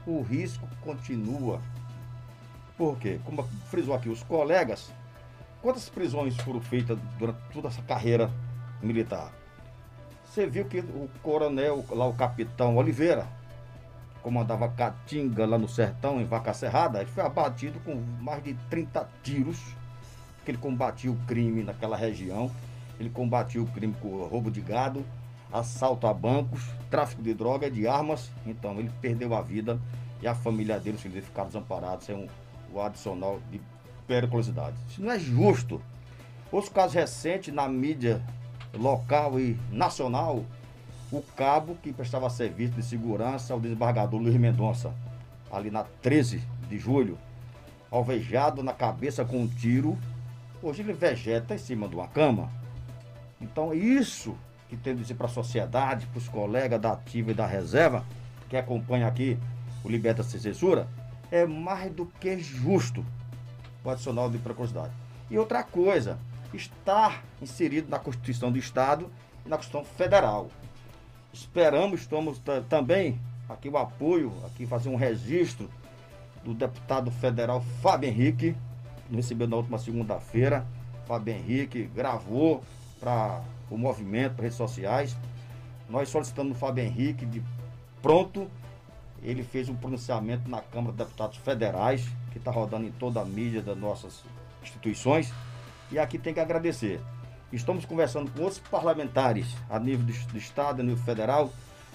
o 0.06 0.22
risco 0.22 0.68
continua. 0.82 1.62
Por 2.78 2.98
quê? 2.98 3.20
Como 3.24 3.44
frisou 3.70 3.94
aqui 3.94 4.10
os 4.10 4.24
colegas, 4.24 4.92
quantas 5.62 5.88
prisões 5.88 6.36
foram 6.38 6.60
feitas 6.60 6.98
durante 7.18 7.40
toda 7.54 7.70
essa 7.70 7.82
carreira 7.84 8.30
militar? 8.82 9.32
Você 10.36 10.46
viu 10.46 10.66
que 10.66 10.80
o 10.80 11.10
coronel, 11.24 11.86
lá 11.92 12.06
o 12.06 12.14
capitão 12.14 12.76
Oliveira, 12.76 13.26
comandava 14.22 14.68
Catinga 14.68 15.46
lá 15.46 15.58
no 15.58 15.70
sertão, 15.70 16.20
em 16.20 16.26
Vaca 16.26 16.54
Serrada, 16.54 17.00
ele 17.00 17.10
foi 17.10 17.24
abatido 17.24 17.80
com 17.86 17.96
mais 18.20 18.44
de 18.44 18.54
30 18.70 19.08
tiros, 19.24 19.58
porque 20.36 20.52
ele 20.52 20.58
combatia 20.58 21.10
o 21.10 21.16
crime 21.26 21.64
naquela 21.64 21.96
região, 21.96 22.52
ele 23.00 23.10
combatia 23.10 23.64
o 23.64 23.68
crime 23.68 23.96
com 24.02 24.26
roubo 24.26 24.52
de 24.52 24.60
gado, 24.60 25.06
assalto 25.54 26.06
a 26.06 26.14
bancos, 26.14 26.66
tráfico 26.92 27.22
de 27.22 27.34
droga, 27.34 27.72
de 27.72 27.88
armas, 27.88 28.30
então 28.46 28.78
ele 28.78 28.92
perdeu 29.00 29.34
a 29.34 29.42
vida 29.42 29.80
e 30.22 30.28
a 30.28 30.36
família 30.36 30.78
dele, 30.82 30.98
os 30.98 31.02
filhos 31.02 31.14
dele 31.14 31.28
ficaram 31.28 31.48
desamparados, 31.48 32.08
sem 32.08 32.14
um, 32.14 32.28
o 32.74 32.82
adicional 32.82 33.40
de 33.50 33.62
periculosidade. 34.06 34.76
Isso 34.90 35.02
não 35.02 35.14
é 35.14 35.18
justo. 35.18 35.82
Outros 36.52 36.74
casos 36.74 36.94
recentes 36.94 37.54
na 37.54 37.70
mídia 37.70 38.22
local 38.78 39.40
e 39.40 39.58
nacional, 39.72 40.44
o 41.12 41.22
cabo 41.22 41.76
que 41.82 41.94
prestava 41.94 42.30
serviço 42.30 42.74
de 42.74 42.84
segurança 42.84 43.54
ao 43.54 43.60
desembargador 43.60 44.20
Luiz 44.20 44.36
Mendonça, 44.36 44.94
ali 45.52 45.72
na 45.72 45.84
13 46.02 46.42
de 46.70 46.78
julho, 46.78 47.18
alvejado 47.92 48.64
na 48.64 48.74
cabeça 48.74 49.24
com 49.24 49.42
um 49.42 49.48
tiro. 49.48 49.98
Hoje 50.62 50.82
ele 50.82 50.94
vegeta 50.94 51.56
em 51.56 51.58
cima 51.58 51.88
de 51.88 51.96
uma 51.96 52.08
cama. 52.08 52.50
Então, 53.40 53.74
isso 53.74 54.36
que 54.68 54.76
tem 54.76 54.96
de 54.96 55.02
dizer 55.02 55.16
para 55.16 55.28
a 55.28 55.30
sociedade, 55.30 56.08
para 56.08 56.18
os 56.18 56.28
colegas 56.28 56.82
da 56.82 56.94
ativa 56.94 57.32
e 57.32 57.34
da 57.34 57.46
reserva, 57.46 58.04
que 58.50 58.58
acompanha 58.58 59.08
aqui 59.08 59.38
o 59.84 59.90
Liberta 59.90 60.24
Sem 60.24 60.40
Censura, 60.40 60.88
é 61.32 61.46
mais 61.46 61.92
do 61.92 62.06
que 62.06 62.38
justo 62.40 63.06
o 63.84 63.90
adicional 63.90 64.30
de 64.30 64.38
precocidade. 64.38 64.92
E 65.30 65.38
outra 65.38 65.64
coisa, 65.64 66.18
estar 66.56 67.24
inserido 67.42 67.90
na 67.90 68.00
Constituição 68.00 68.52
do 68.52 68.58
Estado 68.58 69.12
e 69.46 69.50
na 69.50 69.58
Constituição 69.58 69.86
Federal. 69.96 70.50
Esperamos, 71.34 72.02
estamos 72.02 72.42
também 72.70 73.20
aqui 73.50 73.70
o 73.70 73.78
apoio, 73.78 74.34
aqui 74.46 74.66
fazer 74.66 74.90
um 74.90 74.96
registro 74.96 75.70
do 76.44 76.54
deputado 76.54 77.12
federal 77.12 77.62
Fábio 77.82 78.10
Henrique, 78.10 78.56
recebeu 79.12 79.48
na 79.48 79.58
última 79.58 79.78
segunda-feira. 79.78 80.66
Fábio 81.08 81.34
Henrique 81.34 81.84
gravou 81.84 82.64
para 83.00 83.42
o 83.70 83.78
movimento, 83.78 84.36
para 84.36 84.44
redes 84.44 84.58
sociais, 84.58 85.16
Nós 85.90 86.10
solicitamos 86.10 86.56
o 86.56 86.60
Fábio 86.60 86.84
Henrique 86.84 87.26
de 87.26 87.44
pronto. 88.02 88.50
Ele 89.22 89.44
fez 89.44 89.70
um 89.70 89.76
pronunciamento 89.76 90.50
na 90.50 90.62
Câmara 90.62 90.92
de 90.92 90.98
Deputados 90.98 91.38
Federais, 91.38 92.08
que 92.32 92.38
está 92.38 92.52
rodando 92.52 92.86
em 92.86 92.92
toda 92.92 93.22
a 93.22 93.26
mídia 93.26 93.62
das 93.62 93.78
nossas 93.78 94.24
instituições. 94.64 95.32
E 95.92 96.00
aqui 96.00 96.18
tem 96.18 96.34
que 96.34 96.40
agradecer. 96.40 97.00
Estamos 97.52 97.86
conversando 97.86 98.32
com 98.32 98.42
outros 98.42 98.60
parlamentares 98.60 99.56
a 99.70 99.80
nível 99.80 100.06
do, 100.06 100.32
do 100.32 100.38
Estado, 100.38 100.82
a 100.82 100.84
nível 100.84 101.04
federal, 101.04 101.52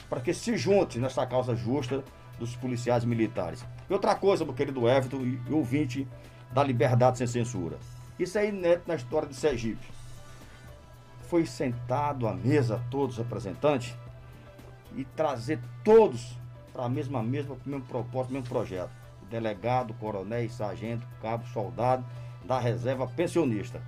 para 0.08 0.20
que 0.20 0.32
se 0.32 0.56
junte 0.56 0.98
nessa 0.98 1.26
causa 1.26 1.54
justa 1.54 2.04
dos 2.38 2.56
policiais 2.56 3.04
militares. 3.04 3.64
E 3.88 3.92
outra 3.92 4.14
coisa, 4.14 4.44
meu 4.44 4.54
querido 4.54 4.88
Everton 4.88 5.22
e 5.22 5.52
ouvinte 5.52 6.06
da 6.52 6.64
liberdade 6.64 7.18
sem 7.18 7.26
censura. 7.26 7.78
Isso 8.18 8.38
é 8.38 8.48
inédito 8.48 8.88
na 8.88 8.94
história 8.94 9.28
de 9.28 9.34
Sergipe. 9.34 9.86
Foi 11.22 11.46
sentado 11.46 12.26
à 12.26 12.34
mesa 12.34 12.82
todos 12.90 13.18
os 13.18 13.24
representantes 13.24 13.94
e 14.96 15.04
trazer 15.04 15.60
todos 15.84 16.36
para 16.72 16.84
a 16.84 16.88
mesma 16.88 17.22
mesa, 17.22 17.48
para 17.48 17.56
o 17.66 17.68
mesmo 17.68 17.86
propósito, 17.86 18.32
mesmo 18.32 18.48
projeto. 18.48 18.90
Delegado, 19.30 19.94
coronel, 19.94 20.48
sargento, 20.50 21.06
cabo, 21.22 21.46
soldado, 21.48 22.04
da 22.44 22.58
reserva 22.58 23.06
pensionista. 23.06 23.80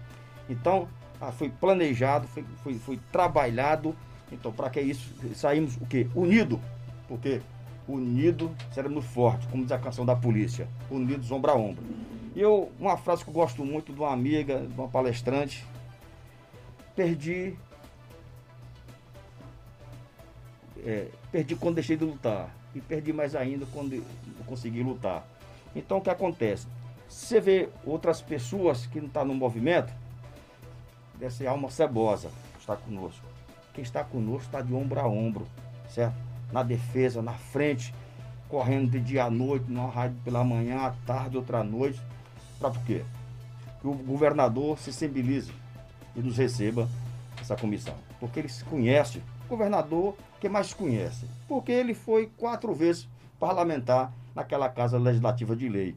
Então, 0.48 0.88
ah, 1.20 1.32
foi 1.32 1.48
planejado, 1.48 2.26
foi, 2.28 2.44
foi, 2.62 2.74
foi 2.74 3.00
trabalhado. 3.10 3.94
Então, 4.30 4.52
para 4.52 4.70
que 4.70 4.80
isso, 4.80 5.14
saímos 5.34 5.76
o 5.76 5.86
quê? 5.86 6.08
Unido. 6.14 6.60
Porque 7.08 7.40
unido 7.86 8.50
seremos 8.72 9.04
fortes, 9.04 9.46
como 9.48 9.62
diz 9.62 9.72
a 9.72 9.78
canção 9.78 10.04
da 10.04 10.16
polícia. 10.16 10.68
Unidos 10.90 11.30
ombro 11.30 11.50
a 11.50 11.54
ombro. 11.54 11.84
E 12.34 12.40
eu, 12.40 12.72
uma 12.78 12.96
frase 12.96 13.22
que 13.22 13.30
eu 13.30 13.34
gosto 13.34 13.64
muito 13.64 13.92
de 13.92 13.98
uma 14.00 14.12
amiga, 14.12 14.60
de 14.60 14.74
uma 14.74 14.88
palestrante, 14.88 15.64
perdi. 16.96 17.54
É, 20.84 21.08
perdi 21.30 21.54
quando 21.54 21.76
deixei 21.76 21.96
de 21.96 22.04
lutar. 22.04 22.54
E 22.74 22.80
perdi 22.80 23.12
mais 23.12 23.34
ainda 23.36 23.66
quando 23.72 24.02
consegui 24.46 24.82
lutar. 24.82 25.26
Então 25.76 25.98
o 25.98 26.00
que 26.00 26.10
acontece? 26.10 26.66
Você 27.12 27.38
vê 27.42 27.68
outras 27.84 28.22
pessoas 28.22 28.86
que 28.86 28.98
não 28.98 29.06
estão 29.06 29.22
tá 29.22 29.28
no 29.28 29.34
movimento, 29.34 29.92
dessa 31.14 31.46
alma 31.48 31.70
cebosa 31.70 32.30
está 32.58 32.74
conosco. 32.74 33.22
Quem 33.74 33.84
está 33.84 34.02
conosco 34.02 34.46
está 34.46 34.62
de 34.62 34.72
ombro 34.72 34.98
a 34.98 35.06
ombro, 35.06 35.46
certo? 35.90 36.16
Na 36.50 36.62
defesa, 36.62 37.20
na 37.20 37.34
frente, 37.34 37.94
correndo 38.48 38.90
de 38.90 38.98
dia 38.98 39.24
à 39.24 39.30
noite, 39.30 39.66
numa 39.68 39.90
rádio 39.90 40.16
pela 40.24 40.42
manhã, 40.42 40.86
à 40.86 40.90
tarde, 41.06 41.36
outra 41.36 41.62
noite. 41.62 42.00
Para 42.58 42.70
quê? 42.86 43.04
Que 43.82 43.86
o 43.86 43.92
governador 43.92 44.78
se 44.78 44.84
sensibilize 44.84 45.52
e 46.16 46.20
nos 46.20 46.38
receba 46.38 46.88
essa 47.38 47.54
comissão. 47.56 47.94
Porque 48.18 48.38
ele 48.38 48.48
se 48.48 48.64
conhece, 48.64 49.22
o 49.44 49.50
governador 49.50 50.16
que 50.40 50.48
mais 50.48 50.72
conhece. 50.72 51.26
Porque 51.46 51.72
ele 51.72 51.92
foi 51.92 52.30
quatro 52.38 52.72
vezes 52.72 53.06
parlamentar 53.38 54.10
naquela 54.34 54.70
Casa 54.70 54.98
Legislativa 54.98 55.54
de 55.54 55.68
Lei. 55.68 55.94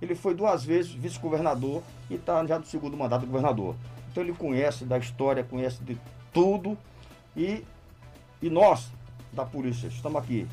Ele 0.00 0.14
foi 0.14 0.34
duas 0.34 0.64
vezes 0.64 0.92
vice-governador 0.92 1.82
e 2.08 2.14
está 2.14 2.44
já 2.46 2.58
no 2.58 2.64
segundo 2.64 2.96
mandato 2.96 3.22
do 3.22 3.26
governador. 3.26 3.74
Então 4.10 4.22
ele 4.22 4.32
conhece 4.32 4.84
da 4.84 4.98
história, 4.98 5.44
conhece 5.44 5.82
de 5.82 5.96
tudo. 6.32 6.76
E, 7.36 7.64
e 8.42 8.50
nós, 8.50 8.90
da 9.32 9.44
polícia, 9.44 9.88
estamos 9.88 10.20
aqui 10.22 10.46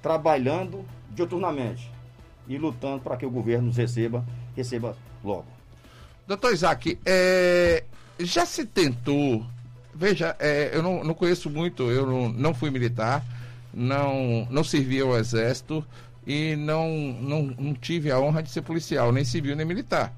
trabalhando 0.00 0.84
diuturnamente 1.10 1.90
e 2.48 2.56
lutando 2.56 3.00
para 3.02 3.16
que 3.16 3.26
o 3.26 3.30
governo 3.30 3.66
nos 3.66 3.76
receba, 3.76 4.24
receba 4.56 4.96
logo. 5.22 5.46
Doutor 6.26 6.52
Isaac, 6.52 6.98
é, 7.04 7.84
já 8.18 8.46
se 8.46 8.64
tentou. 8.64 9.44
Veja, 9.94 10.36
é, 10.38 10.70
eu 10.72 10.82
não, 10.82 11.04
não, 11.04 11.14
conheço 11.14 11.50
muito, 11.50 11.90
eu 11.90 12.06
não, 12.06 12.28
não 12.28 12.54
fui 12.54 12.70
militar, 12.70 13.24
não, 13.74 14.46
não 14.50 14.64
servi 14.64 15.00
ao 15.00 15.16
exército, 15.16 15.84
e 16.26 16.56
não, 16.56 16.88
não, 17.20 17.42
não 17.58 17.74
tive 17.74 18.10
a 18.10 18.18
honra 18.18 18.42
de 18.42 18.50
ser 18.50 18.62
policial, 18.62 19.12
nem 19.12 19.24
civil, 19.24 19.56
nem 19.56 19.66
militar. 19.66 20.14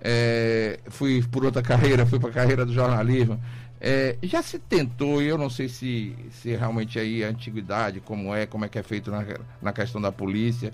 É, 0.00 0.80
fui 0.88 1.22
por 1.22 1.44
outra 1.44 1.62
carreira, 1.62 2.04
fui 2.04 2.18
para 2.18 2.30
a 2.30 2.32
carreira 2.32 2.66
do 2.66 2.72
jornalismo. 2.72 3.40
É, 3.80 4.16
já 4.22 4.42
se 4.42 4.58
tentou, 4.58 5.22
e 5.22 5.26
eu 5.26 5.36
não 5.36 5.50
sei 5.50 5.68
se, 5.68 6.16
se 6.30 6.56
realmente 6.56 6.98
aí 6.98 7.22
a 7.22 7.28
antiguidade, 7.28 8.00
como 8.00 8.34
é, 8.34 8.46
como 8.46 8.64
é 8.64 8.68
que 8.68 8.78
é 8.78 8.82
feito 8.82 9.10
na, 9.10 9.24
na 9.60 9.72
questão 9.72 10.00
da 10.00 10.10
polícia. 10.10 10.72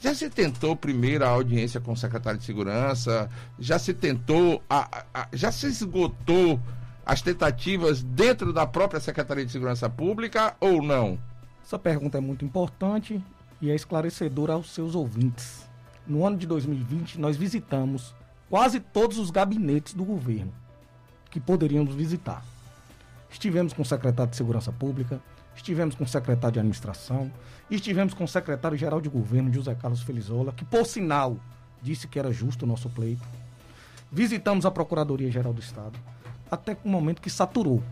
Já 0.00 0.14
se 0.14 0.28
tentou 0.28 0.74
primeiro 0.74 1.24
a 1.24 1.28
audiência 1.28 1.80
com 1.80 1.92
o 1.92 1.96
secretário 1.96 2.38
de 2.38 2.44
segurança? 2.44 3.28
Já 3.58 3.78
se 3.78 3.94
tentou, 3.94 4.62
a, 4.68 5.04
a, 5.14 5.28
já 5.32 5.52
se 5.52 5.66
esgotou 5.66 6.60
as 7.04 7.22
tentativas 7.22 8.02
dentro 8.02 8.52
da 8.52 8.66
própria 8.66 9.00
Secretaria 9.00 9.44
de 9.44 9.52
Segurança 9.52 9.88
Pública 9.88 10.56
ou 10.60 10.82
não? 10.82 11.18
Essa 11.64 11.78
pergunta 11.78 12.18
é 12.18 12.20
muito 12.20 12.44
importante 12.44 13.22
e 13.62 13.70
é 13.70 13.74
esclarecedora 13.76 14.54
aos 14.54 14.70
seus 14.74 14.96
ouvintes. 14.96 15.70
No 16.04 16.26
ano 16.26 16.36
de 16.36 16.48
2020, 16.48 17.20
nós 17.20 17.36
visitamos 17.36 18.12
quase 18.50 18.80
todos 18.80 19.18
os 19.18 19.30
gabinetes 19.30 19.94
do 19.94 20.04
governo 20.04 20.52
que 21.30 21.38
poderíamos 21.38 21.94
visitar. 21.94 22.44
Estivemos 23.30 23.72
com 23.72 23.82
o 23.82 23.84
secretário 23.84 24.30
de 24.30 24.36
Segurança 24.36 24.72
Pública, 24.72 25.22
estivemos 25.56 25.94
com 25.94 26.02
o 26.02 26.08
secretário 26.08 26.54
de 26.54 26.58
Administração, 26.58 27.32
estivemos 27.70 28.12
com 28.12 28.24
o 28.24 28.28
secretário-geral 28.28 29.00
de 29.00 29.08
governo, 29.08 29.52
José 29.54 29.74
Carlos 29.76 30.02
Felizola, 30.02 30.52
que, 30.52 30.64
por 30.64 30.84
sinal, 30.84 31.36
disse 31.80 32.08
que 32.08 32.18
era 32.18 32.32
justo 32.32 32.64
o 32.64 32.68
nosso 32.68 32.90
pleito. 32.90 33.22
Visitamos 34.10 34.66
a 34.66 34.70
Procuradoria-Geral 34.70 35.54
do 35.54 35.60
Estado, 35.60 35.98
até 36.50 36.76
o 36.84 36.88
momento 36.88 37.22
que 37.22 37.30
saturou. 37.30 37.82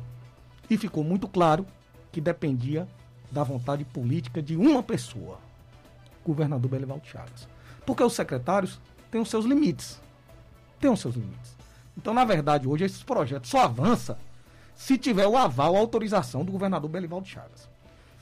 E 0.69 0.77
ficou 0.77 1.03
muito 1.03 1.27
claro 1.27 1.65
que 2.13 2.21
dependia 2.21 2.87
da 3.31 3.43
vontade 3.43 3.85
política 3.85 4.43
de 4.43 4.57
uma 4.57 4.83
pessoa, 4.83 5.39
governador 6.25 6.71
Belivaldo 6.71 7.07
Chagas. 7.07 7.49
Porque 7.85 8.03
os 8.03 8.13
secretários 8.13 8.81
têm 9.11 9.21
os 9.21 9.29
seus 9.29 9.45
limites. 9.45 10.01
Têm 10.79 10.91
os 10.91 11.01
seus 11.01 11.15
limites. 11.15 11.57
Então, 11.97 12.15
na 12.15 12.25
verdade, 12.25 12.69
hoje 12.69 12.85
esses 12.85 13.03
projetos 13.03 13.51
só 13.51 13.65
avançam 13.65 14.17
se 14.75 14.97
tiver 14.97 15.27
o 15.27 15.37
aval, 15.37 15.77
a 15.77 15.79
autorização 15.79 16.45
do 16.45 16.53
governador 16.53 16.89
Belivaldo 16.89 17.29
Chagas. 17.29 17.69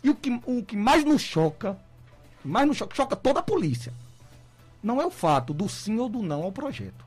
E 0.02 0.11
o 0.11 0.14
que, 0.14 0.40
o 0.46 0.62
que 0.64 0.76
mais 0.76 1.04
nos 1.04 1.22
choca, 1.22 1.78
mais 2.44 2.66
nos 2.66 2.76
choca, 2.76 2.96
choca 2.96 3.14
toda 3.16 3.40
a 3.40 3.42
polícia, 3.42 3.92
não 4.82 5.00
é 5.00 5.06
o 5.06 5.11
fato 5.11 5.52
do 5.52 5.68
sim 5.68 5.98
ou 5.98 6.08
do 6.08 6.22
não 6.22 6.42
ao 6.42 6.52
projeto. 6.52 7.04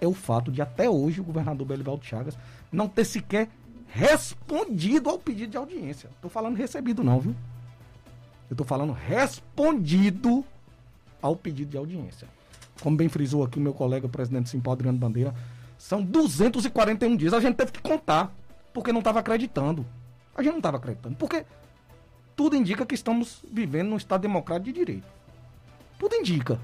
É 0.00 0.06
o 0.06 0.12
fato 0.12 0.50
de 0.50 0.60
até 0.60 0.88
hoje 0.88 1.20
o 1.20 1.24
governador 1.24 1.66
Belivaldo 1.66 2.04
Chagas 2.04 2.36
não 2.70 2.88
ter 2.88 3.04
sequer 3.04 3.48
respondido 3.88 5.08
ao 5.08 5.18
pedido 5.18 5.52
de 5.52 5.56
audiência. 5.56 6.10
Estou 6.16 6.30
falando 6.30 6.56
recebido 6.56 7.04
não, 7.04 7.20
viu? 7.20 7.34
Eu 8.50 8.54
estou 8.54 8.66
falando 8.66 8.92
respondido 8.92 10.44
ao 11.20 11.34
pedido 11.34 11.70
de 11.70 11.76
audiência. 11.76 12.28
Como 12.80 12.96
bem 12.96 13.08
frisou 13.08 13.42
aqui 13.42 13.58
o 13.58 13.62
meu 13.62 13.72
colega, 13.72 14.06
o 14.06 14.10
presidente 14.10 14.50
Simpó 14.50 14.72
Adriano 14.72 14.98
Bandeira, 14.98 15.34
são 15.78 16.02
241 16.02 17.16
dias. 17.16 17.32
A 17.32 17.40
gente 17.40 17.56
teve 17.56 17.72
que 17.72 17.80
contar, 17.80 18.32
porque 18.72 18.92
não 18.92 19.00
estava 19.00 19.20
acreditando. 19.20 19.86
A 20.34 20.42
gente 20.42 20.52
não 20.52 20.58
estava 20.58 20.76
acreditando, 20.76 21.16
porque 21.16 21.46
tudo 22.36 22.56
indica 22.56 22.84
que 22.84 22.94
estamos 22.94 23.44
vivendo 23.50 23.88
num 23.88 23.96
Estado 23.96 24.22
democrático 24.22 24.66
de 24.66 24.72
direito. 24.72 25.06
Tudo 25.98 26.14
indica. 26.16 26.60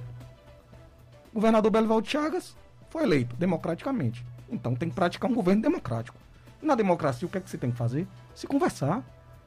O 1.33 1.37
governador 1.37 1.71
Belivaldo 1.71 2.09
Chagas 2.09 2.57
foi 2.91 3.05
eleito 3.05 3.37
democraticamente. 3.37 4.25
Então 4.51 4.75
tem 4.75 4.89
que 4.89 4.95
praticar 4.95 5.31
um 5.31 5.35
governo 5.35 5.63
democrático. 5.63 6.19
E 6.61 6.67
na 6.67 6.75
democracia, 6.75 7.27
o 7.27 7.31
que 7.31 7.39
é 7.39 7.41
que 7.41 7.49
você 7.49 7.57
tem 7.57 7.71
que 7.71 7.77
fazer? 7.77 8.07
Se 8.35 8.47
conversar, 8.47 9.03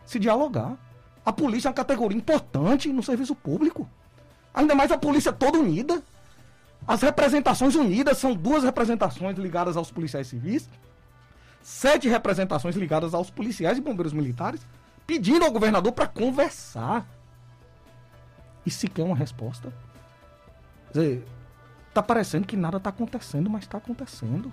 se 0.05 0.17
dialogar. 0.17 0.77
A 1.25 1.31
polícia 1.31 1.67
é 1.67 1.69
uma 1.69 1.75
categoria 1.75 2.17
importante 2.17 2.91
no 2.91 3.01
serviço 3.01 3.35
público. 3.35 3.89
Ainda 4.53 4.75
mais 4.75 4.91
a 4.91 4.97
polícia 4.97 5.31
toda 5.31 5.57
unida. 5.57 6.03
As 6.85 7.01
representações 7.01 7.75
unidas 7.75 8.17
são 8.17 8.33
duas 8.33 8.63
representações 8.63 9.37
ligadas 9.37 9.77
aos 9.77 9.89
policiais 9.89 10.27
civis, 10.27 10.69
sete 11.61 12.09
representações 12.09 12.75
ligadas 12.75 13.13
aos 13.13 13.29
policiais 13.29 13.77
e 13.77 13.81
bombeiros 13.81 14.11
militares, 14.11 14.67
pedindo 15.07 15.45
ao 15.45 15.51
governador 15.51 15.93
para 15.93 16.07
conversar. 16.07 17.07
E 18.65 18.71
sequer 18.71 19.03
uma 19.03 19.15
resposta. 19.15 19.73
Quer 20.91 20.99
dizer, 20.99 21.27
tá 21.93 22.03
parecendo 22.03 22.47
que 22.47 22.57
nada 22.57 22.77
está 22.77 22.89
acontecendo, 22.89 23.49
mas 23.49 23.63
está 23.63 23.77
acontecendo. 23.77 24.51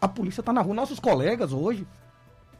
A 0.00 0.08
polícia 0.08 0.40
está 0.40 0.52
na 0.52 0.60
rua. 0.60 0.74
Nossos 0.74 1.00
colegas 1.00 1.52
hoje 1.52 1.86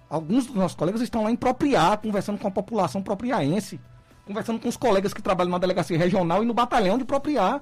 Alguns 0.09 0.47
dos 0.47 0.55
nossos 0.55 0.77
colegas 0.77 1.01
estão 1.01 1.25
lá 1.25 1.31
em 1.31 1.37
Propriá, 1.37 1.97
conversando 1.97 2.39
com 2.39 2.47
a 2.47 2.51
população 2.51 3.03
propriaense, 3.03 3.81
conversando 4.25 4.61
com 4.61 4.69
os 4.69 4.77
colegas 4.77 5.13
que 5.13 5.21
trabalham 5.21 5.51
na 5.51 5.59
delegacia 5.59 5.99
regional 5.99 6.43
e 6.43 6.47
no 6.47 6.55
batalhão 6.55 6.97
de 6.97 7.05
Propriá. 7.05 7.61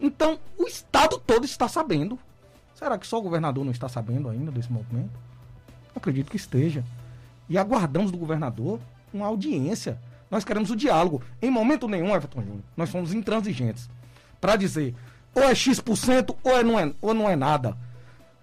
Então, 0.00 0.38
o 0.58 0.66
Estado 0.66 1.18
todo 1.18 1.44
está 1.44 1.68
sabendo. 1.68 2.18
Será 2.74 2.96
que 2.96 3.06
só 3.06 3.18
o 3.18 3.22
governador 3.22 3.64
não 3.64 3.72
está 3.72 3.86
sabendo 3.86 4.30
ainda 4.30 4.50
desse 4.50 4.72
movimento? 4.72 5.10
Acredito 5.94 6.30
que 6.30 6.38
esteja. 6.38 6.82
E 7.50 7.58
aguardamos 7.58 8.10
do 8.10 8.16
governador 8.16 8.80
uma 9.12 9.26
audiência. 9.26 9.98
Nós 10.30 10.42
queremos 10.42 10.70
o 10.70 10.76
diálogo. 10.76 11.22
Em 11.42 11.50
momento 11.50 11.86
nenhum, 11.86 12.14
Everton 12.14 12.40
Júnior, 12.40 12.62
nós 12.74 12.88
somos 12.88 13.12
intransigentes. 13.12 13.90
Para 14.40 14.56
dizer, 14.56 14.94
ou 15.34 15.42
é 15.42 15.54
X% 15.54 16.34
ou, 16.42 16.56
é, 16.56 16.64
não 16.64 16.80
é, 16.80 16.94
ou 17.02 17.12
não 17.12 17.28
é 17.28 17.36
nada. 17.36 17.76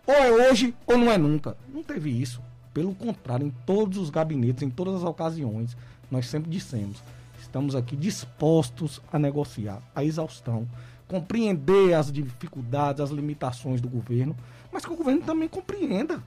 Ou 0.05 0.13
é 0.13 0.31
hoje 0.31 0.75
ou 0.85 0.95
não 0.95 1.11
é 1.11 1.17
nunca. 1.17 1.57
Não 1.73 1.81
teve 1.81 2.11
isso 2.11 2.46
Pelo 2.77 2.93
contrário, 2.93 3.47
em 3.47 3.49
todos 3.65 3.97
os 3.97 4.11
gabinetes, 4.11 4.61
em 4.61 4.69
todas 4.69 4.93
as 4.97 5.03
ocasiões, 5.03 5.75
nós 6.11 6.27
sempre 6.27 6.51
dissemos: 6.51 7.01
estamos 7.39 7.73
aqui 7.73 7.95
dispostos 7.95 9.01
a 9.11 9.17
negociar 9.17 9.81
a 9.95 10.03
exaustão, 10.03 10.67
compreender 11.07 11.95
as 11.95 12.11
dificuldades, 12.11 13.01
as 13.01 13.09
limitações 13.09 13.81
do 13.81 13.89
governo, 13.89 14.37
mas 14.71 14.85
que 14.85 14.93
o 14.93 14.95
governo 14.95 15.23
também 15.23 15.49
compreenda. 15.49 16.21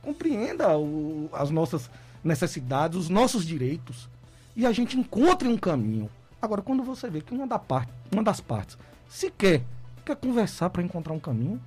Compreenda 0.00 0.74
o, 0.78 1.28
as 1.34 1.50
nossas 1.50 1.90
necessidades, 2.24 2.96
os 2.96 3.10
nossos 3.10 3.44
direitos. 3.44 4.08
E 4.56 4.64
a 4.64 4.72
gente 4.72 4.98
encontre 4.98 5.46
um 5.46 5.58
caminho. 5.58 6.08
Agora, 6.40 6.62
quando 6.62 6.82
você 6.82 7.10
vê 7.10 7.20
que 7.20 7.34
uma, 7.34 7.46
da 7.46 7.58
parte, 7.58 7.92
uma 8.10 8.22
das 8.22 8.40
partes 8.40 8.78
sequer 9.06 9.62
quer 10.02 10.16
conversar 10.16 10.70
para 10.70 10.82
encontrar 10.82 11.12
um 11.12 11.20
caminho, 11.20 11.60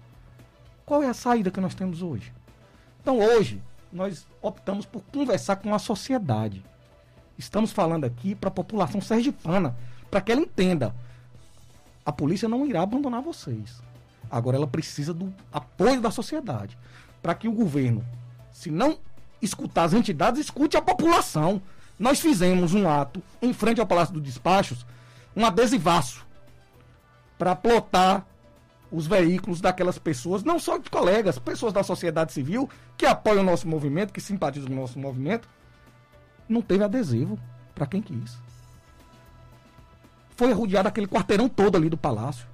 qual 0.88 1.04
é 1.04 1.08
a 1.08 1.14
saída 1.14 1.52
que 1.52 1.62
nós 1.62 1.76
temos 1.76 2.02
hoje? 2.02 2.34
Então, 3.00 3.20
hoje, 3.20 3.62
nós 3.92 4.28
optamos 4.42 4.86
por 4.86 5.02
conversar 5.04 5.58
com 5.58 5.74
a 5.74 5.80
sociedade. 5.80 6.64
Estamos 7.38 7.72
falando 7.72 8.06
aqui 8.06 8.36
para 8.36 8.50
a 8.50 8.52
população 8.52 9.00
sergipana, 9.00 9.76
para 10.10 10.22
que 10.22 10.32
ela 10.32 10.42
entenda. 10.42 10.96
A 12.06 12.12
polícia 12.12 12.50
não 12.50 12.66
irá 12.66 12.82
abandonar 12.82 13.22
vocês. 13.22 13.82
Agora 14.30 14.58
ela 14.58 14.68
precisa 14.68 15.14
do 15.14 15.34
apoio 15.52 16.02
da 16.02 16.12
sociedade. 16.12 16.78
Para 17.22 17.36
que 17.36 17.48
o 17.48 17.54
governo, 17.54 18.04
se 18.52 18.72
não 18.72 18.98
escutar 19.42 19.84
as 19.84 19.94
entidades, 19.94 20.42
escute 20.42 20.78
a 20.78 20.82
população. 20.82 21.62
Nós 21.98 22.20
fizemos 22.20 22.74
um 22.74 22.90
ato 22.90 23.22
em 23.42 23.54
frente 23.54 23.80
ao 23.80 23.88
Palácio 23.88 24.14
dos 24.14 24.24
Despachos, 24.24 24.86
um 25.36 25.46
adesivaço, 25.46 26.26
para 27.38 27.56
plotar 27.56 28.26
os 28.92 29.06
veículos 29.06 29.60
daquelas 29.60 29.98
pessoas, 29.98 30.44
não 30.44 30.60
só 30.60 30.78
de 30.78 30.90
colegas, 30.90 31.38
pessoas 31.38 31.74
da 31.74 31.84
sociedade 31.84 32.32
civil 32.32 32.70
que 32.96 33.06
apoiam 33.06 33.42
o 33.42 33.46
nosso 33.46 33.68
movimento, 33.68 34.14
que 34.14 34.22
simpatizam 34.22 34.70
com 34.70 34.76
o 34.76 34.82
nosso 34.82 34.98
movimento, 34.98 35.48
não 36.48 36.62
teve 36.62 36.84
adesivo 36.84 37.38
para 37.76 37.86
quem 37.86 38.02
quis. 38.02 38.38
Foi 40.36 40.52
arrodeado 40.52 40.88
aquele 40.88 41.08
quarteirão 41.08 41.50
todo 41.50 41.76
ali 41.76 41.90
do 41.90 41.98
palácio. 41.98 42.48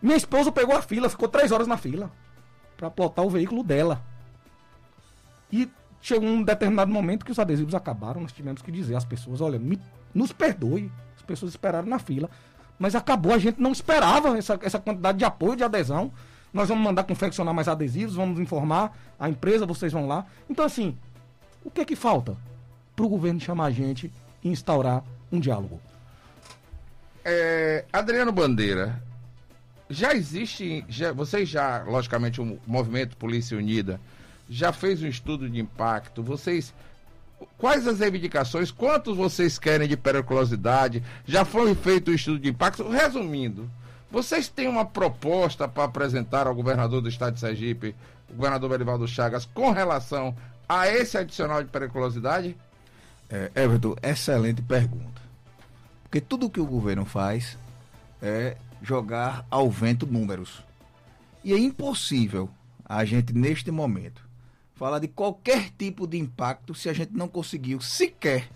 Minha 0.00 0.16
esposa 0.16 0.52
pegou 0.52 0.76
a 0.76 0.82
fila, 0.82 1.08
ficou 1.08 1.28
três 1.28 1.50
horas 1.50 1.66
na 1.66 1.76
fila 1.76 2.10
para 2.76 2.90
plotar 2.90 3.24
o 3.24 3.30
veículo 3.30 3.64
dela. 3.64 4.02
E 5.50 5.70
chegou 6.00 6.28
um 6.28 6.42
determinado 6.42 6.92
momento 6.92 7.24
que 7.24 7.32
os 7.32 7.38
adesivos 7.38 7.74
acabaram, 7.74 8.20
nós 8.20 8.32
tivemos 8.32 8.60
que 8.60 8.70
dizer 8.70 8.94
às 8.94 9.04
pessoas, 9.04 9.40
olha, 9.40 9.58
me, 9.58 9.80
nos 10.12 10.32
perdoe. 10.32 10.92
As 11.16 11.22
pessoas 11.22 11.52
esperaram 11.52 11.88
na 11.88 11.98
fila. 11.98 12.28
Mas 12.78 12.94
acabou, 12.94 13.32
a 13.32 13.38
gente 13.38 13.60
não 13.60 13.72
esperava 13.72 14.36
essa, 14.36 14.58
essa 14.62 14.78
quantidade 14.78 15.18
de 15.18 15.24
apoio, 15.24 15.56
de 15.56 15.64
adesão. 15.64 16.12
Nós 16.52 16.68
vamos 16.68 16.84
mandar 16.84 17.04
confeccionar 17.04 17.54
mais 17.54 17.68
adesivos, 17.68 18.14
vamos 18.14 18.38
informar 18.38 18.96
a 19.18 19.28
empresa, 19.28 19.66
vocês 19.66 19.92
vão 19.92 20.06
lá. 20.06 20.26
Então, 20.48 20.64
assim, 20.64 20.96
o 21.64 21.70
que 21.70 21.80
é 21.80 21.84
que 21.84 21.96
falta 21.96 22.36
para 22.94 23.04
o 23.04 23.08
governo 23.08 23.40
chamar 23.40 23.66
a 23.66 23.70
gente 23.70 24.12
e 24.42 24.48
instaurar 24.48 25.02
um 25.32 25.40
diálogo? 25.40 25.80
É, 27.24 27.84
Adriano 27.92 28.30
Bandeira, 28.30 29.02
já 29.88 30.14
existe, 30.14 30.84
já, 30.88 31.12
vocês 31.12 31.48
já, 31.48 31.82
logicamente, 31.82 32.40
o 32.40 32.58
movimento 32.66 33.16
Polícia 33.16 33.56
Unida 33.56 34.00
já 34.48 34.72
fez 34.72 35.02
um 35.02 35.06
estudo 35.06 35.48
de 35.48 35.58
impacto, 35.58 36.22
vocês 36.22 36.74
quais 37.58 37.86
as 37.86 37.98
reivindicações, 37.98 38.70
quantos 38.70 39.16
vocês 39.16 39.58
querem 39.58 39.88
de 39.88 39.96
periculosidade, 39.96 41.02
já 41.26 41.44
foi 41.44 41.74
feito 41.74 42.10
o 42.10 42.14
estudo 42.14 42.38
de 42.38 42.50
impacto, 42.50 42.88
resumindo, 42.88 43.70
vocês 44.10 44.48
têm 44.48 44.68
uma 44.68 44.84
proposta 44.84 45.66
para 45.66 45.84
apresentar 45.84 46.46
ao 46.46 46.54
governador 46.54 47.00
do 47.00 47.08
estado 47.08 47.34
de 47.34 47.40
Sergipe, 47.40 47.94
o 48.30 48.34
governador 48.34 48.70
Belivaldo 48.70 49.08
Chagas, 49.08 49.44
com 49.44 49.70
relação 49.70 50.34
a 50.68 50.88
esse 50.88 51.18
adicional 51.18 51.62
de 51.62 51.68
periculosidade? 51.68 52.56
É, 53.28 53.50
Everton, 53.54 53.96
excelente 54.02 54.62
pergunta. 54.62 55.20
Porque 56.02 56.20
tudo 56.20 56.50
que 56.50 56.60
o 56.60 56.66
governo 56.66 57.04
faz 57.04 57.58
é 58.22 58.56
jogar 58.80 59.44
ao 59.50 59.70
vento 59.70 60.06
números. 60.06 60.62
E 61.42 61.52
é 61.52 61.58
impossível 61.58 62.48
a 62.84 63.04
gente, 63.04 63.32
neste 63.32 63.70
momento, 63.70 64.22
falar 64.74 64.98
de 64.98 65.08
qualquer 65.08 65.70
tipo 65.70 66.06
de 66.06 66.18
impacto 66.18 66.74
se 66.74 66.88
a 66.88 66.92
gente 66.92 67.12
não 67.12 67.28
conseguiu 67.28 67.80
sequer 67.80 68.48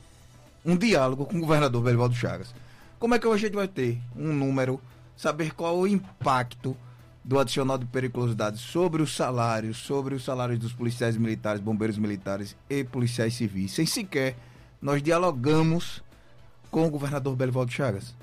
um 0.64 0.76
diálogo 0.76 1.26
com 1.26 1.36
o 1.36 1.40
governador 1.40 1.82
Belivaldo 1.82 2.14
Chagas. 2.14 2.54
Como 2.98 3.14
é 3.14 3.18
que 3.18 3.26
a 3.26 3.36
gente 3.36 3.54
vai 3.54 3.68
ter 3.68 4.00
um 4.16 4.32
número, 4.32 4.80
saber 5.16 5.54
qual 5.54 5.78
o 5.78 5.86
impacto 5.86 6.76
do 7.24 7.38
adicional 7.38 7.78
de 7.78 7.86
periculosidade 7.86 8.58
sobre 8.58 9.02
os 9.02 9.14
salários, 9.14 9.76
sobre 9.76 10.14
os 10.14 10.24
salários 10.24 10.58
dos 10.58 10.72
policiais 10.72 11.16
militares, 11.16 11.60
bombeiros 11.60 11.98
militares 11.98 12.56
e 12.68 12.82
policiais 12.82 13.34
civis, 13.34 13.72
sem 13.72 13.86
sequer 13.86 14.36
nós 14.80 15.02
dialogamos 15.02 16.02
com 16.70 16.86
o 16.86 16.90
governador 16.90 17.36
Belivaldo 17.36 17.70
Chagas. 17.70 18.14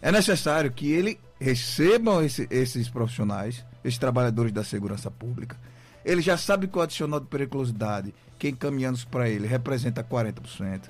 É 0.00 0.10
necessário 0.12 0.70
que 0.70 0.90
ele 0.90 1.18
recebam 1.40 2.22
esse, 2.22 2.46
esses 2.50 2.88
profissionais, 2.88 3.64
esses 3.84 3.98
trabalhadores 3.98 4.52
da 4.52 4.64
segurança 4.64 5.10
pública. 5.10 5.56
Ele 6.04 6.22
já 6.22 6.36
sabe 6.36 6.68
que 6.68 6.78
o 6.78 6.80
adicional 6.80 7.20
de 7.20 7.26
periculosidade, 7.26 8.14
que 8.38 8.48
encaminhando 8.48 8.98
para 9.08 9.28
ele, 9.28 9.46
representa 9.46 10.02
40%. 10.02 10.82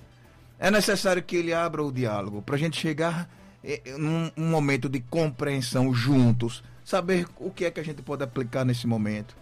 É 0.58 0.70
necessário 0.70 1.22
que 1.22 1.36
ele 1.36 1.54
abra 1.54 1.82
o 1.82 1.92
diálogo 1.92 2.42
para 2.42 2.56
a 2.56 2.58
gente 2.58 2.78
chegar 2.78 3.28
eh, 3.62 3.80
num 3.96 4.30
um 4.36 4.50
momento 4.50 4.88
de 4.88 5.00
compreensão 5.00 5.92
juntos, 5.94 6.62
saber 6.84 7.26
o 7.38 7.50
que 7.50 7.64
é 7.64 7.70
que 7.70 7.80
a 7.80 7.84
gente 7.84 8.02
pode 8.02 8.24
aplicar 8.24 8.64
nesse 8.64 8.86
momento, 8.86 9.36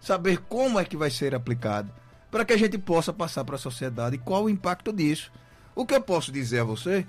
saber 0.00 0.38
como 0.48 0.78
é 0.78 0.84
que 0.84 0.96
vai 0.96 1.10
ser 1.10 1.34
aplicado, 1.34 1.90
para 2.30 2.44
que 2.44 2.52
a 2.52 2.56
gente 2.56 2.78
possa 2.78 3.12
passar 3.12 3.44
para 3.44 3.56
a 3.56 3.58
sociedade 3.58 4.16
qual 4.18 4.44
o 4.44 4.50
impacto 4.50 4.92
disso. 4.92 5.30
O 5.74 5.84
que 5.84 5.94
eu 5.94 6.00
posso 6.00 6.32
dizer 6.32 6.60
a 6.60 6.64
você 6.64 7.06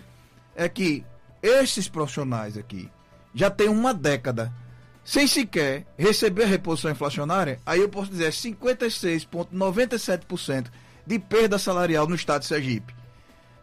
é 0.56 0.67
que 0.67 1.06
esses 1.41 1.88
profissionais 1.88 2.58
aqui, 2.58 2.89
já 3.34 3.49
tem 3.49 3.67
uma 3.67 3.93
década 3.93 4.54
sem 5.03 5.27
sequer 5.27 5.85
receber 5.97 6.43
a 6.43 6.47
reposição 6.47 6.91
inflacionária, 6.91 7.59
aí 7.65 7.79
eu 7.79 7.89
posso 7.89 8.11
dizer 8.11 8.31
56,97% 8.31 10.67
de 11.05 11.19
perda 11.19 11.59
salarial 11.59 12.07
no 12.07 12.15
estado 12.15 12.39
de 12.41 12.47
Sergipe. 12.47 12.95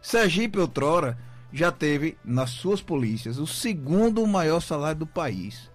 Sergipe, 0.03 0.59
outrora, 0.59 1.17
já 1.53 1.73
teve 1.73 2.19
nas 2.25 2.51
suas 2.51 2.83
polícias 2.83 3.39
o 3.39 3.47
segundo 3.47 4.27
maior 4.27 4.61
salário 4.61 4.99
do 5.01 5.07
país. 5.07 5.71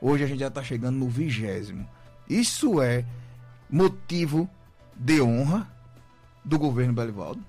Hoje 0.00 0.24
a 0.24 0.26
gente 0.26 0.40
já 0.40 0.48
está 0.48 0.62
chegando 0.62 0.96
no 0.96 1.08
vigésimo. 1.08 1.88
Isso 2.28 2.80
é 2.80 3.04
motivo 3.68 4.48
de 4.94 5.20
honra 5.20 5.68
do 6.44 6.58
governo 6.58 6.92
Belivaldo. 6.92 7.44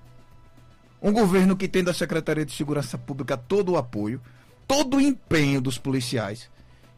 Um 1.00 1.12
governo 1.12 1.56
que 1.56 1.68
tem 1.68 1.82
da 1.82 1.94
Secretaria 1.94 2.44
de 2.44 2.52
Segurança 2.52 2.98
Pública 2.98 3.36
todo 3.36 3.72
o 3.72 3.76
apoio 3.76 4.20
todo 4.70 4.98
o 4.98 5.00
empenho 5.00 5.60
dos 5.60 5.78
policiais, 5.78 6.48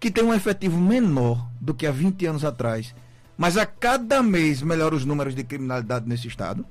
que 0.03 0.11
tem 0.11 0.25
um 0.25 0.35
efetivo 0.35 0.81
menor 0.81 1.49
do 1.61 1.73
que 1.73 1.87
há 1.87 1.93
20 1.93 2.27
anos 2.27 2.45
atrás, 2.45 2.93
mas 3.39 3.57
a 3.57 3.65
cada 3.65 4.21
mês 4.21 4.61
melhora 4.61 4.97
os 4.97 5.05
números 5.05 5.33
de 5.33 5.45
criminalidade 5.45 6.09
nesse 6.09 6.27
estado. 6.27 6.67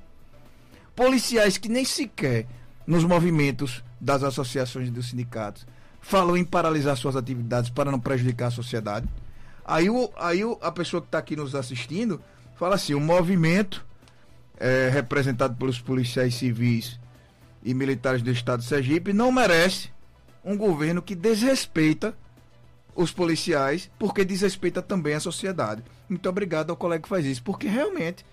Policiais 0.94 1.56
que 1.56 1.66
nem 1.66 1.82
sequer 1.82 2.46
nos 2.86 3.04
movimentos 3.04 3.82
das 3.98 4.22
associações 4.22 4.88
e 4.88 4.90
dos 4.90 5.08
sindicatos 5.08 5.66
falam 6.02 6.36
em 6.36 6.44
paralisar 6.44 6.94
suas 6.94 7.16
atividades 7.16 7.70
para 7.70 7.90
não 7.90 7.98
prejudicar 7.98 8.48
a 8.48 8.50
sociedade. 8.50 9.08
Aí, 9.64 9.88
o, 9.88 10.12
aí 10.18 10.44
o, 10.44 10.58
a 10.60 10.70
pessoa 10.70 11.00
que 11.00 11.08
está 11.08 11.16
aqui 11.16 11.34
nos 11.34 11.54
assistindo 11.54 12.20
fala 12.56 12.74
assim: 12.74 12.92
o 12.92 13.00
movimento 13.00 13.82
é, 14.60 14.90
representado 14.92 15.56
pelos 15.56 15.80
policiais 15.80 16.34
civis 16.34 17.00
e 17.64 17.72
militares 17.72 18.20
do 18.20 18.30
estado 18.30 18.60
de 18.60 18.66
Sergipe 18.66 19.14
não 19.14 19.32
merece 19.32 19.88
um 20.44 20.54
governo 20.54 21.00
que 21.00 21.14
desrespeita 21.14 22.14
os 22.94 23.12
policiais, 23.12 23.90
porque 23.98 24.24
desrespeita 24.24 24.82
também 24.82 25.14
a 25.14 25.20
sociedade. 25.20 25.82
Muito 26.08 26.28
obrigado 26.28 26.70
ao 26.70 26.76
colega 26.76 27.02
que 27.02 27.08
faz 27.08 27.24
isso, 27.24 27.42
porque 27.42 27.66
realmente 27.66 28.24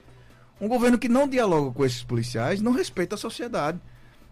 um 0.60 0.68
governo 0.68 0.98
que 0.98 1.08
não 1.08 1.28
dialoga 1.28 1.72
com 1.72 1.86
esses 1.86 2.04
policiais 2.04 2.62
não 2.62 2.74
respeita 2.74 3.16
a 3.16 3.18
sociedade. 3.18 3.80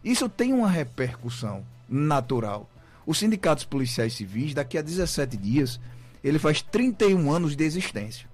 Isso 0.04 0.28
tem 0.28 0.54
uma 0.54 0.70
repercussão 0.70 1.66
natural. 1.88 2.70
Os 3.06 3.20
sindicatos 3.20 3.64
policiais 3.64 4.14
civis, 4.14 4.54
daqui 4.54 4.78
a 4.78 4.82
17 4.82 5.38
dias, 5.38 5.80
ele 6.24 6.38
faz 6.38 6.62
31 6.62 7.32
anos 7.32 7.56
de 7.56 7.64
existência. 7.64 8.28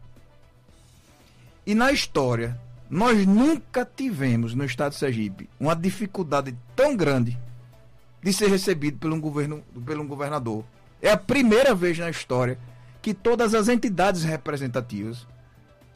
E 1.65 1.75
na 1.75 1.91
história, 1.91 2.59
nós 2.89 3.25
nunca 3.25 3.85
tivemos 3.85 4.53
no 4.53 4.65
estado 4.65 4.93
de 4.93 4.99
Sergipe 4.99 5.49
uma 5.59 5.75
dificuldade 5.75 6.55
tão 6.75 6.95
grande 6.95 7.37
de 8.21 8.33
ser 8.33 8.49
recebido 8.49 8.97
pelo, 8.97 9.15
um 9.15 9.21
governo, 9.21 9.63
pelo 9.85 10.03
um 10.03 10.07
governador. 10.07 10.63
É 11.03 11.11
a 11.11 11.17
primeira 11.17 11.75
vez 11.75 11.99
na 11.99 12.09
história 12.09 12.57
que 13.01 13.13
todas 13.13 13.53
as 13.53 13.67
entidades 13.67 14.23
representativas 14.23 15.27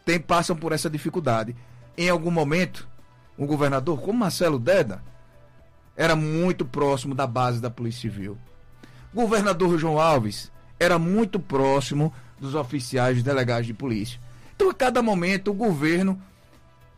tem, 0.05 0.19
passam 0.19 0.53
por 0.53 0.73
essa 0.73 0.89
dificuldade. 0.89 1.55
Em 1.97 2.09
algum 2.09 2.29
momento, 2.29 2.85
um 3.39 3.47
governador 3.47 4.01
como 4.01 4.19
Marcelo 4.19 4.59
Deda 4.59 5.01
era 5.95 6.13
muito 6.13 6.65
próximo 6.65 7.15
da 7.15 7.25
base 7.25 7.61
da 7.61 7.69
Polícia 7.69 8.01
Civil. 8.01 8.37
O 9.13 9.21
governador 9.21 9.79
João 9.79 9.97
Alves 9.97 10.51
era 10.77 10.99
muito 10.99 11.39
próximo 11.39 12.13
dos 12.37 12.53
oficiais, 12.53 13.15
dos 13.15 13.23
delegados 13.23 13.65
de 13.65 13.73
polícia. 13.73 14.19
Então, 14.53 14.69
a 14.69 14.73
cada 14.73 15.01
momento, 15.01 15.51
o 15.51 15.53
governo 15.53 16.21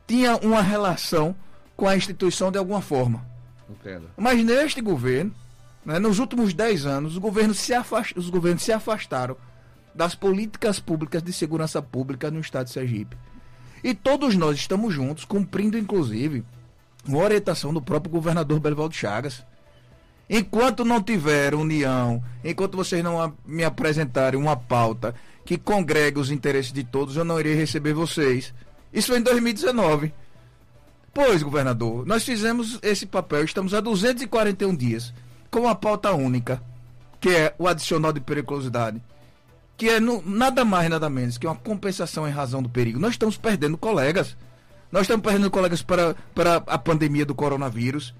tinha 0.08 0.36
uma 0.38 0.64
relação 0.64 1.36
com 1.78 1.88
a 1.88 1.96
instituição 1.96 2.52
de 2.52 2.58
alguma 2.58 2.82
forma. 2.82 3.24
Entendo. 3.70 4.10
Mas 4.18 4.44
neste 4.44 4.82
governo, 4.82 5.32
né, 5.86 6.00
nos 6.00 6.20
últimos 6.20 6.54
10 6.54 6.86
anos, 6.86 7.14
os 7.14 7.18
governos, 7.18 7.60
se 7.60 7.74
afast... 7.74 8.18
os 8.18 8.30
governos 8.30 8.64
se 8.64 8.72
afastaram 8.72 9.36
das 9.94 10.16
políticas 10.16 10.80
públicas 10.80 11.22
de 11.24 11.34
segurança 11.34 11.82
pública 11.82 12.30
no 12.30 12.40
estado 12.40 12.66
de 12.66 12.72
Sergipe. 12.72 13.18
E 13.84 13.94
todos 13.94 14.36
nós 14.36 14.58
estamos 14.58 14.94
juntos, 14.94 15.26
cumprindo 15.26 15.78
inclusive 15.78 16.44
uma 17.08 17.20
orientação 17.20 17.74
do 17.74 17.82
próprio 17.82 18.12
governador 18.12 18.60
Belivaldo 18.60 18.94
Chagas. 18.94 19.44
Enquanto 20.30 20.86
não 20.86 21.02
tiver 21.02 21.56
união, 21.56 22.24
enquanto 22.44 22.78
vocês 22.78 23.04
não 23.04 23.34
me 23.46 23.64
apresentarem 23.64 24.40
uma 24.40 24.56
pauta 24.56 25.16
que 25.44 25.58
congregue 25.58 26.20
os 26.20 26.30
interesses 26.30 26.72
de 26.72 26.84
todos, 26.84 27.16
eu 27.16 27.24
não 27.24 27.40
irei 27.40 27.56
receber 27.56 27.94
vocês. 27.94 28.54
Isso 28.94 29.08
foi 29.08 29.18
em 29.18 29.24
2019. 29.24 30.14
Pois, 31.12 31.42
governador, 31.42 32.06
nós 32.06 32.24
fizemos 32.24 32.78
esse 32.84 33.06
papel, 33.06 33.44
estamos 33.44 33.74
há 33.74 33.82
241 33.82 34.76
dias, 34.76 35.14
com 35.50 35.62
uma 35.62 35.76
pauta 35.76 36.14
única, 36.14 36.62
que 37.20 37.30
é 37.30 37.56
o 37.58 37.68
adicional 37.68 38.14
de 38.14 38.20
periculosidade, 38.20 39.02
que 39.78 39.90
é 39.90 40.00
no, 40.00 40.22
nada 40.26 40.64
mais, 40.66 40.90
nada 40.90 41.10
menos 41.10 41.38
que 41.38 41.48
uma 41.48 41.56
compensação 41.56 42.28
em 42.28 42.32
razão 42.32 42.62
do 42.62 42.70
perigo. 42.70 43.00
Nós 43.00 43.12
estamos 43.12 43.38
perdendo 43.38 43.78
colegas. 43.78 44.36
Nós 44.92 45.04
estamos 45.04 45.24
perdendo 45.24 45.52
colegas 45.52 45.82
para, 45.82 46.16
para 46.34 46.56
a 46.68 46.78
pandemia 46.78 47.26
do 47.26 47.36
coronavírus 47.36 48.14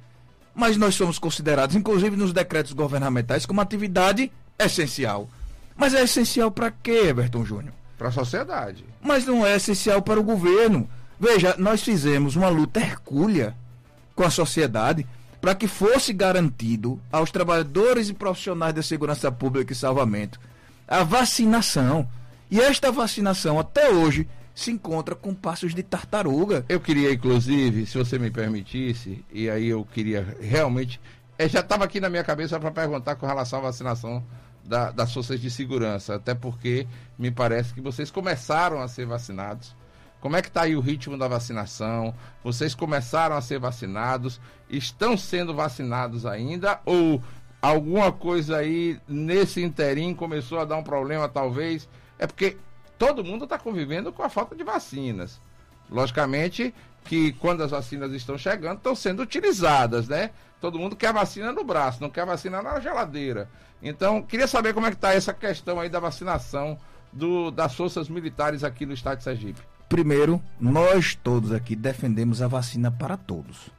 mas 0.60 0.76
nós 0.76 0.96
somos 0.96 1.18
considerados, 1.18 1.76
inclusive 1.76 2.18
nos 2.18 2.34
decretos 2.34 2.74
governamentais, 2.74 3.46
como 3.46 3.62
atividade 3.62 4.30
essencial. 4.60 5.30
Mas 5.74 5.94
é 5.94 6.04
essencial 6.04 6.52
para 6.52 6.70
quê, 6.70 7.06
Everton 7.08 7.46
Júnior? 7.46 7.74
Para 7.98 8.10
a 8.10 8.12
sociedade. 8.12 8.84
Mas 9.02 9.26
não 9.26 9.46
é 9.46 9.56
essencial 9.56 10.02
para 10.02 10.20
o 10.20 10.24
governo. 10.24 10.90
Veja, 11.18 11.56
nós 11.58 11.82
fizemos 11.82 12.36
uma 12.36 12.50
luta 12.50 12.82
hercúlea 12.82 13.56
com 14.14 14.24
a 14.24 14.30
sociedade 14.30 15.08
para 15.42 15.56
que 15.56 15.68
fosse 15.68 16.12
garantido 16.14 17.00
aos 17.12 17.32
trabalhadores 17.32 18.10
e 18.10 18.14
profissionais 18.14 18.74
da 18.74 18.84
segurança 18.84 19.32
pública 19.32 19.74
e 19.74 19.76
salvamento 19.76 20.40
a 20.90 21.04
vacinação. 21.04 22.10
E 22.50 22.60
esta 22.60 22.92
vacinação, 22.92 23.60
até 23.60 23.92
hoje, 23.92 24.28
se 24.56 24.72
encontra 24.72 25.14
com 25.14 25.36
passos 25.36 25.76
de 25.76 25.84
tartaruga. 25.84 26.66
Eu 26.68 26.80
queria, 26.80 27.14
inclusive, 27.14 27.86
se 27.86 27.98
você 27.98 28.18
me 28.18 28.32
permitisse, 28.32 29.24
e 29.32 29.50
aí 29.50 29.68
eu 29.68 29.86
queria 29.86 30.36
realmente. 30.42 31.00
É, 31.38 31.48
já 31.48 31.60
estava 31.60 31.86
aqui 31.86 32.00
na 32.02 32.10
minha 32.10 32.24
cabeça 32.24 32.60
para 32.60 32.72
perguntar 32.72 33.16
com 33.16 33.28
relação 33.28 33.60
à 33.60 33.64
vacinação 33.64 34.24
da, 34.66 34.92
das 34.92 35.14
forças 35.14 35.40
de 35.40 35.50
segurança, 35.52 36.16
até 36.16 36.34
porque 36.34 36.88
me 37.18 37.30
parece 37.30 37.74
que 37.74 37.80
vocês 37.80 38.10
começaram 38.10 38.82
a 38.82 38.88
ser 38.88 39.06
vacinados. 39.06 39.76
Como 40.20 40.36
é 40.36 40.42
que 40.42 40.50
está 40.50 40.64
aí 40.64 40.76
o 40.76 40.82
ritmo 40.82 41.18
da 41.18 41.28
vacinação? 41.28 42.14
Vocês 42.44 42.76
começaram 42.76 43.36
a 43.36 43.42
ser 43.42 43.60
vacinados? 43.60 44.40
Estão 44.70 45.16
sendo 45.16 45.54
vacinados 45.54 46.26
ainda? 46.26 46.80
Ou 46.86 47.24
alguma 47.62 48.12
coisa 48.12 48.58
aí 48.58 49.00
nesse 49.08 49.62
interim 49.62 50.14
começou 50.14 50.60
a 50.60 50.66
dar 50.66 50.76
um 50.76 50.84
problema, 50.84 51.30
talvez? 51.30 51.88
É 52.18 52.28
porque 52.28 52.58
todo 52.98 53.24
mundo 53.24 53.46
está 53.46 53.58
convivendo 53.58 54.12
com 54.12 54.22
a 54.22 54.30
falta 54.30 54.56
de 54.56 54.64
vacinas. 54.64 55.40
Logicamente 55.90 56.74
que 57.06 57.32
quando 57.34 57.64
as 57.64 57.72
vacinas 57.72 58.12
estão 58.12 58.38
chegando, 58.38 58.78
estão 58.78 58.94
sendo 58.94 59.24
utilizadas, 59.24 60.08
né? 60.10 60.32
Todo 60.60 60.78
mundo 60.78 60.98
quer 60.98 61.14
vacina 61.14 61.54
no 61.54 61.64
braço, 61.64 62.02
não 62.02 62.10
quer 62.10 62.26
vacina 62.26 62.62
na 62.62 62.80
geladeira. 62.82 63.50
Então, 63.82 64.22
queria 64.22 64.48
saber 64.48 64.74
como 64.74 64.86
é 64.86 64.90
que 64.90 64.98
está 64.98 65.14
essa 65.14 65.34
questão 65.34 65.80
aí 65.80 65.88
da 65.88 66.02
vacinação 66.02 66.78
do, 67.12 67.50
das 67.50 67.74
forças 67.74 68.10
militares 68.10 68.66
aqui 68.66 68.86
no 68.86 68.94
estado 68.94 69.20
de 69.20 69.24
Sergipe. 69.24 69.62
Primeiro, 69.90 70.40
nós 70.60 71.16
todos 71.16 71.52
aqui 71.52 71.76
defendemos 71.76 72.44
a 72.44 72.48
vacina 72.48 72.92
para 72.92 73.18
todos. 73.18 73.72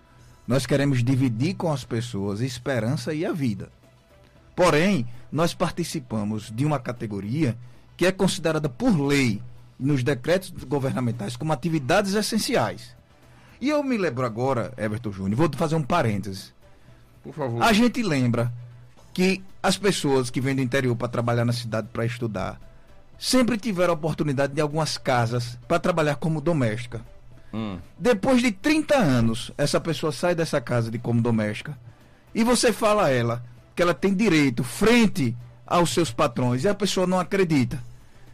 Nós 0.47 0.67
queremos 0.67 1.05
dividir 1.05 1.55
com 1.55 1.73
as 1.73 1.85
pessoas 1.85 2.41
a 2.41 2.45
esperança 2.45 3.15
e 3.15 3.25
a 3.25 3.33
vida. 3.33 3.71
Porém, 4.57 5.07
nós 5.31 5.55
participamos 5.55 6.51
de 6.51 6.67
uma 6.67 6.81
categoria 6.81 7.57
que 7.97 8.05
é 8.05 8.11
considerada 8.11 8.69
por 8.69 9.01
lei 9.01 9.41
nos 9.79 10.03
decretos 10.03 10.51
governamentais 10.65 11.37
como 11.37 11.53
atividades 11.53 12.15
essenciais. 12.15 12.97
E 13.61 13.69
eu 13.69 13.83
me 13.85 13.97
lembro 13.97 14.27
agora, 14.27 14.73
Everton 14.77 15.13
Júnior, 15.13 15.37
vou 15.37 15.51
fazer 15.55 15.77
um 15.77 15.83
parêntese. 15.83 16.53
Por 17.23 17.33
favor. 17.33 17.63
A 17.63 17.73
gente 17.73 18.03
lembra 18.03 18.53
que 19.15 19.45
as 19.63 19.79
pessoas 19.79 20.29
que 20.29 20.41
vêm 20.41 20.57
do 20.57 20.63
interior 20.63 20.97
para 20.97 21.09
trabalhar 21.09 21.45
na 21.45 21.53
cidade 21.53 21.89
para 21.93 22.05
estudar 22.05 22.61
sempre 23.21 23.57
tiveram 23.57 23.93
a 23.93 23.97
oportunidade 23.97 24.53
de 24.53 24.61
algumas 24.61 24.99
casas 24.99 25.57
para 25.69 25.79
trabalhar 25.79 26.17
como 26.17 26.41
doméstica. 26.41 27.01
Hum. 27.55 27.79
Depois 27.99 28.43
de 28.43 28.51
30 28.51 28.97
anos, 28.97 29.53
essa 29.57 29.81
pessoa 29.81 30.11
sai 30.11 30.35
dessa 30.35 30.61
casa 30.61 30.91
de 30.91 30.99
como 30.99 31.23
doméstica 31.23 31.79
e 32.35 32.43
você 32.43 32.73
fala 32.73 33.05
a 33.05 33.11
ela 33.11 33.45
que 33.77 33.83
ela 33.83 33.95
tem 33.95 34.15
direito 34.15 34.65
frente 34.65 35.37
aos 35.67 35.91
seus 35.91 36.11
patrões 36.11 36.65
e 36.65 36.69
a 36.69 36.75
pessoa 36.75 37.07
não 37.07 37.21
acredita 37.21 37.81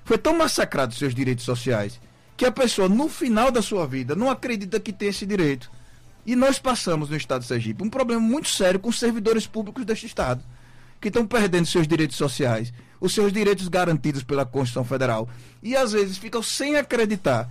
foi 0.07 0.17
tão 0.17 0.39
massacrado 0.39 0.95
seus 0.95 1.13
direitos 1.13 1.45
sociais 1.45 2.01
que 2.37 2.47
a 2.47 2.53
pessoa, 2.53 2.89
no 2.89 3.09
final 3.09 3.51
da 3.51 3.61
sua 3.61 3.87
vida, 3.89 4.15
não 4.15 4.31
acredita 4.31 4.79
que 4.79 4.93
tem 4.93 5.09
esse 5.09 5.27
direito. 5.27 5.69
E 6.25 6.37
nós 6.37 6.61
passamos 6.61 7.11
no 7.11 7.17
Estado 7.17 7.41
de 7.41 7.49
Sergipe 7.49 7.83
um 7.83 7.91
problema 7.91 8.21
muito 8.21 8.49
sério 8.49 8.79
com 8.79 8.89
os 8.89 9.01
servidores 9.01 9.49
públicos 9.49 9.85
deste 9.85 10.07
Estado, 10.07 10.45
que 11.01 11.09
estão 11.09 11.27
perdendo 11.27 11.67
seus 11.67 11.87
direitos 11.87 12.17
sociais, 12.17 12.73
os 13.01 13.13
seus 13.13 13.33
direitos 13.33 13.69
garantidos 13.69 14.23
pela 14.23 14.47
Constituição 14.47 14.85
Federal. 14.85 15.29
E 15.63 15.77
às 15.77 15.93
vezes 15.93 16.19
ficam 16.19 16.43
sem 16.43 16.77
acreditar 16.77 17.51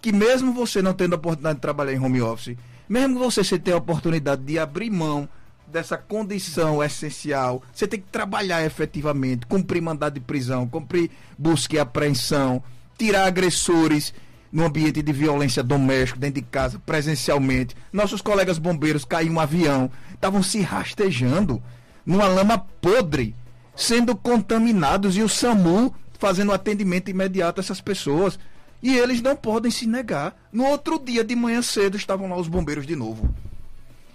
que, 0.00 0.12
mesmo 0.12 0.52
você 0.52 0.80
não 0.80 0.94
tendo 0.94 1.14
a 1.14 1.16
oportunidade 1.16 1.56
de 1.56 1.62
trabalhar 1.62 1.92
em 1.92 2.00
home 2.00 2.22
office, 2.22 2.56
mesmo 2.88 3.18
você 3.18 3.44
sem 3.44 3.58
ter 3.58 3.72
a 3.72 3.76
oportunidade 3.76 4.42
de 4.42 4.58
abrir 4.58 4.90
mão 4.90 5.28
dessa 5.66 5.98
condição 5.98 6.82
essencial. 6.82 7.62
Você 7.72 7.86
tem 7.86 8.00
que 8.00 8.08
trabalhar 8.10 8.64
efetivamente, 8.64 9.46
cumprir 9.46 9.82
mandado 9.82 10.14
de 10.14 10.20
prisão, 10.20 10.66
cumprir 10.66 11.10
busca 11.36 11.76
e 11.76 11.78
apreensão, 11.78 12.62
tirar 12.96 13.26
agressores 13.26 14.14
no 14.50 14.64
ambiente 14.64 15.02
de 15.02 15.12
violência 15.12 15.62
doméstica, 15.62 16.18
dentro 16.18 16.40
de 16.40 16.46
casa, 16.46 16.78
presencialmente. 16.78 17.76
Nossos 17.92 18.22
colegas 18.22 18.58
bombeiros 18.58 19.04
caíram 19.04 19.34
um 19.34 19.40
avião, 19.40 19.90
estavam 20.14 20.42
se 20.42 20.60
rastejando 20.62 21.62
numa 22.08 22.26
lama 22.26 22.58
podre, 22.80 23.34
sendo 23.76 24.16
contaminados 24.16 25.14
e 25.14 25.22
o 25.22 25.28
SAMU 25.28 25.94
fazendo 26.18 26.52
atendimento 26.52 27.10
imediato 27.10 27.60
a 27.60 27.62
essas 27.62 27.82
pessoas. 27.82 28.38
E 28.82 28.96
eles 28.96 29.20
não 29.20 29.36
podem 29.36 29.70
se 29.70 29.86
negar. 29.86 30.34
No 30.50 30.64
outro 30.64 30.98
dia 30.98 31.22
de 31.22 31.36
manhã 31.36 31.60
cedo 31.60 31.98
estavam 31.98 32.30
lá 32.30 32.36
os 32.36 32.48
bombeiros 32.48 32.86
de 32.86 32.96
novo. 32.96 33.28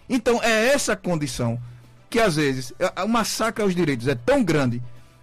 Então 0.10 0.42
é 0.42 0.70
essa 0.70 0.96
condição 0.96 1.60
que 2.10 2.20
às 2.20 2.36
vezes 2.36 2.74
o 3.04 3.08
massacre 3.08 3.64
aos 3.64 3.76
direitos 3.76 4.08
é 4.08 4.16
tão 4.16 4.44
grande 4.44 4.82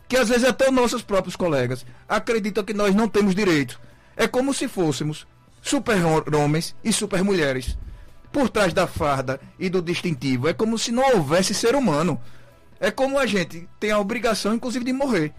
que 0.08 0.16
às 0.16 0.28
vezes 0.28 0.44
até 0.44 0.70
nossos 0.70 1.02
próprios 1.02 1.36
colegas 1.36 1.84
acreditam 2.08 2.64
que 2.64 2.74
nós 2.74 2.94
não 2.94 3.08
temos 3.08 3.34
direito. 3.34 3.80
É 4.16 4.28
como 4.28 4.54
se 4.54 4.68
fôssemos 4.68 5.26
super-homens 5.60 6.74
e 6.84 6.92
super-mulheres. 6.92 7.76
Por 8.32 8.48
trás 8.48 8.72
da 8.72 8.86
farda 8.86 9.40
e 9.58 9.68
do 9.68 9.82
distintivo, 9.82 10.48
é 10.48 10.52
como 10.52 10.78
se 10.78 10.92
não 10.92 11.16
houvesse 11.16 11.52
ser 11.52 11.74
humano. 11.74 12.20
É 12.80 12.90
como 12.90 13.18
a 13.18 13.26
gente 13.26 13.68
tem 13.78 13.90
a 13.90 13.98
obrigação, 13.98 14.54
inclusive, 14.54 14.86
de 14.86 14.92
morrer 14.92 15.34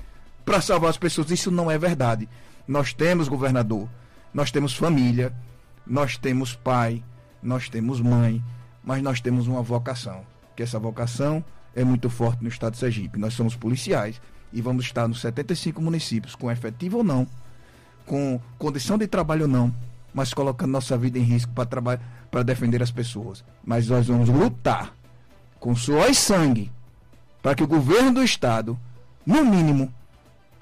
para 0.46 0.62
salvar 0.62 0.92
as 0.92 0.98
pessoas. 0.98 1.32
Isso 1.32 1.50
não 1.50 1.72
é 1.72 1.78
verdade. 1.78 2.30
Nós 2.68 2.94
temos 2.94 3.28
governador, 3.28 3.90
nós 4.32 4.52
temos 4.52 4.76
família, 4.76 5.34
nós 5.86 6.18
temos 6.18 6.54
pai, 6.54 7.04
nós 7.42 7.68
temos 7.68 8.00
mãe, 8.00 8.44
mas 8.84 9.02
nós 9.02 9.20
temos 9.20 9.48
uma 9.48 9.64
vocação, 9.64 10.24
que 10.56 10.62
essa 10.62 10.78
vocação 10.78 11.44
é 11.76 11.84
muito 11.84 12.10
forte 12.10 12.44
no 12.44 12.50
estado 12.50 12.74
de 12.74 12.80
Sergipe. 12.80 13.18
Nós 13.18 13.34
somos 13.34 13.56
policiais 13.56 14.22
e 14.54 14.62
vamos 14.62 14.86
estar 14.86 15.08
nos 15.08 15.22
75 15.22 15.82
municípios, 15.82 16.36
com 16.36 16.52
efetivo 16.52 16.98
ou 16.98 17.04
não, 17.04 17.28
com 18.06 18.40
condição 18.60 18.98
de 18.98 19.08
trabalho 19.08 19.44
ou 19.44 19.48
não, 19.48 19.74
mas 20.14 20.32
colocando 20.34 20.72
nossa 20.72 20.96
vida 20.96 21.18
em 21.18 21.24
risco 21.24 21.52
para 21.54 22.44
defender 22.44 22.84
as 22.84 22.92
pessoas. 22.92 23.44
Mas 23.66 23.88
nós 23.88 24.06
vamos 24.06 24.30
lutar 24.30 24.94
com 25.60 25.76
suor 25.76 26.08
e 26.10 26.14
sangue 26.14 26.72
para 27.42 27.56
que 27.56 27.64
o 27.64 27.68
governo 27.68 28.14
do 28.14 28.24
estado, 28.24 28.78
no 29.26 29.44
mínimo, 29.44 29.94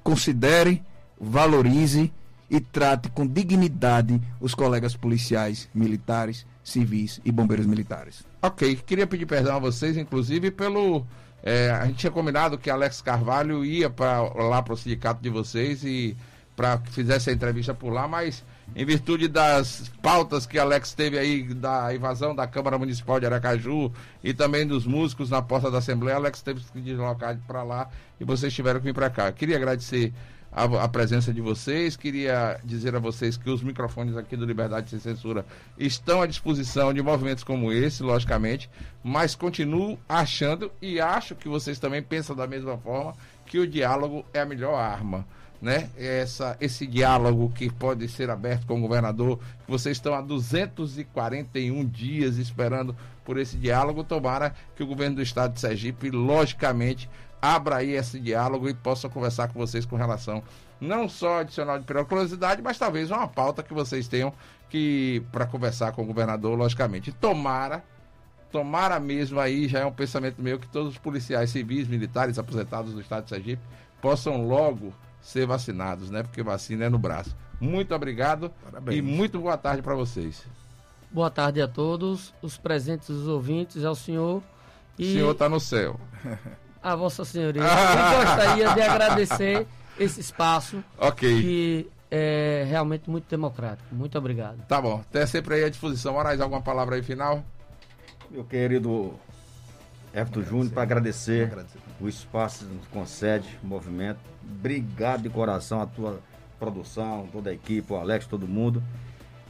considere, 0.04 0.82
valorize 1.20 2.12
e 2.50 2.60
trate 2.60 3.10
com 3.10 3.28
dignidade 3.28 4.20
os 4.40 4.56
colegas 4.56 4.96
policiais, 4.96 5.70
militares, 5.74 6.46
civis 6.64 7.22
e 7.24 7.32
bombeiros 7.32 7.66
militares. 7.66 8.24
Ok, 8.42 8.76
queria 8.86 9.06
pedir 9.06 9.26
perdão 9.26 9.58
a 9.58 9.60
vocês, 9.60 9.98
inclusive, 9.98 10.50
pelo. 10.50 11.06
É, 11.44 11.72
a 11.72 11.86
gente 11.86 11.98
tinha 11.98 12.12
combinado 12.12 12.58
que 12.58 12.70
Alex 12.70 13.02
Carvalho 13.02 13.64
ia 13.64 13.90
pra, 13.90 14.22
lá 14.22 14.62
para 14.62 14.74
o 14.74 14.78
sindicato 14.78 15.22
de 15.22 15.30
vocês 15.30 15.84
e 15.84 16.16
para 16.56 16.78
que 16.78 16.92
fizesse 16.92 17.30
a 17.30 17.34
entrevista 17.34 17.74
por 17.74 17.92
lá, 17.94 18.08
mas 18.08 18.44
em 18.76 18.86
virtude 18.86 19.28
das 19.28 19.92
pautas 20.02 20.46
que 20.46 20.58
Alex 20.58 20.94
teve 20.94 21.18
aí 21.18 21.44
da 21.54 21.94
invasão 21.94 22.36
da 22.36 22.48
Câmara 22.48 22.78
Municipal 22.78 23.20
de 23.20 23.26
Aracaju 23.26 23.92
e 24.24 24.34
também 24.34 24.66
dos 24.66 24.86
músicos 24.86 25.30
na 25.30 25.42
porta 25.42 25.70
da 25.70 25.80
Assembleia, 25.80 26.18
Alex 26.18 26.42
teve 26.42 26.62
que 26.72 26.82
deslocar 26.82 27.38
para 27.48 27.64
lá 27.64 27.90
e 28.20 28.24
vocês 28.24 28.54
tiveram 28.54 28.80
que 28.80 28.86
vir 28.86 28.94
para 28.94 29.10
cá. 29.10 29.32
Queria 29.32 29.58
agradecer 29.58 30.14
a, 30.52 30.64
a, 30.84 30.88
presença 30.88 31.34
de 31.34 31.42
vocês. 31.42 31.96
Queria 31.96 32.60
dizer 32.64 32.96
a 32.96 33.00
vocês 33.00 33.38
que 33.38 33.50
os 33.50 33.62
microfones 33.62 34.18
aqui 34.18 34.36
do 34.36 34.46
Liberdade 34.46 34.90
Sem 34.90 35.00
Censura 35.00 35.46
estão 35.78 36.22
à 36.22 36.28
disposição 36.28 36.94
de 36.94 37.02
movimentos 37.02 37.44
como 37.44 37.72
esse, 37.72 38.04
logicamente, 38.04 38.70
mas 39.04 39.36
continuo 39.36 40.00
achando 40.08 40.72
e 40.82 41.00
acho 41.00 41.36
que 41.36 41.48
vocês 41.48 41.80
também 41.80 42.02
pensam 42.02 42.36
da 42.36 42.48
mesma 42.48 42.78
forma 42.78 43.14
que 43.46 43.60
o 43.60 43.68
diálogo 43.68 44.26
é 44.34 44.42
a 44.42 44.46
melhor 44.46 44.76
arma. 44.76 45.26
Né? 45.62 45.90
Essa, 45.98 46.56
esse 46.62 46.88
diálogo 46.88 47.52
que 47.54 47.70
pode 47.70 48.08
ser 48.08 48.30
aberto 48.30 48.66
com 48.66 48.78
o 48.78 48.82
governador, 48.82 49.40
vocês 49.68 49.98
estão 49.98 50.14
há 50.14 50.22
241 50.22 51.86
dias 51.86 52.38
esperando 52.38 52.96
por 53.26 53.38
esse 53.38 53.58
diálogo. 53.58 54.04
Tomara 54.04 54.56
que 54.76 54.84
o 54.84 54.88
governo 54.88 55.18
do 55.18 55.22
estado 55.22 55.54
de 55.54 55.60
Sergipe, 55.60 56.10
logicamente, 56.10 57.10
abra 57.42 57.78
aí 57.78 57.92
esse 57.92 58.20
diálogo 58.20 58.70
e 58.70 58.74
possa 58.74 59.10
conversar 59.10 59.50
com 59.50 59.60
vocês 59.60 59.86
com 59.86 59.98
relação 59.98 60.44
não 60.80 61.10
só 61.10 61.40
adicional 61.40 61.78
de 61.78 61.86
periculosidade, 61.86 62.62
mas 62.62 62.78
talvez 62.78 63.12
uma 63.12 63.28
pauta 63.28 63.62
que 63.62 63.74
vocês 63.74 64.08
tenham 64.08 64.34
que 64.70 65.24
para 65.32 65.46
conversar 65.46 65.92
com 65.92 66.04
o 66.04 66.06
governador, 66.06 66.58
logicamente. 66.58 67.12
Tomara, 67.12 67.84
tomara 68.52 69.00
mesmo 69.00 69.40
aí, 69.40 69.68
já 69.68 69.80
é 69.80 69.86
um 69.86 69.92
pensamento 69.92 70.42
meu 70.42 70.60
que 70.60 70.68
todos 70.68 70.94
os 70.94 70.98
policiais 70.98 71.50
civis, 71.50 71.88
militares 71.88 72.40
aposentados 72.40 72.94
do 72.94 73.02
estado 73.02 73.24
de 73.24 73.30
Sergipe 73.30 73.62
possam 74.02 74.48
logo 74.48 74.94
ser 75.30 75.46
vacinados, 75.46 76.10
né? 76.10 76.24
Porque 76.24 76.42
vacina 76.42 76.86
é 76.86 76.90
no 76.90 76.98
braço. 76.98 77.36
Muito 77.60 77.94
obrigado 77.94 78.52
Parabéns. 78.64 78.98
e 78.98 79.02
muito 79.02 79.40
boa 79.40 79.58
tarde 79.58 79.82
para 79.82 79.94
vocês. 79.94 80.44
Boa 81.12 81.30
tarde 81.30 81.62
a 81.62 81.68
todos, 81.68 82.34
os 82.42 82.58
presentes, 82.58 83.10
os 83.10 83.28
ouvintes, 83.28 83.86
ao 83.86 83.94
senhor. 83.94 84.42
E... 84.98 85.04
O 85.04 85.14
senhor 85.14 85.32
está 85.32 85.48
no 85.48 85.60
céu. 85.60 86.00
A 86.82 86.96
Vossa 86.96 87.26
Senhoria. 87.26 87.62
Eu 87.62 88.26
gostaria 88.26 88.74
de 88.74 88.82
agradecer 88.82 89.68
esse 90.00 90.22
espaço. 90.22 90.84
Ok. 90.98 91.42
Que 91.42 91.92
é 92.10 92.66
realmente 92.68 93.10
muito 93.10 93.30
democrático. 93.30 93.94
Muito 93.94 94.18
obrigado. 94.18 94.66
Tá 94.66 94.82
bom. 94.82 95.02
Até 95.02 95.26
sempre 95.26 95.56
aí 95.56 95.64
à 95.66 95.70
disposição. 95.70 96.14
Moraes, 96.14 96.40
alguma 96.40 96.62
palavra 96.62 96.96
aí 96.96 97.04
final? 97.04 97.44
Meu 98.32 98.46
querido 98.46 99.14
Everton 100.14 100.42
Júnior, 100.42 100.72
para 100.72 100.84
agradecer, 100.84 101.48
agradecer, 101.48 101.80
o 102.00 102.08
espaço 102.08 102.66
que 102.66 102.74
nos 102.74 102.88
concede, 102.88 103.60
o 103.62 103.68
movimento. 103.68 104.20
Obrigado 104.50 105.24
de 105.24 105.30
coração 105.30 105.82
a 105.82 105.86
tua 105.86 106.20
produção, 106.60 107.28
toda 107.32 107.50
a 107.50 107.54
equipe, 107.54 107.94
o 107.94 107.96
Alex, 107.96 108.26
todo 108.26 108.48
mundo. 108.48 108.84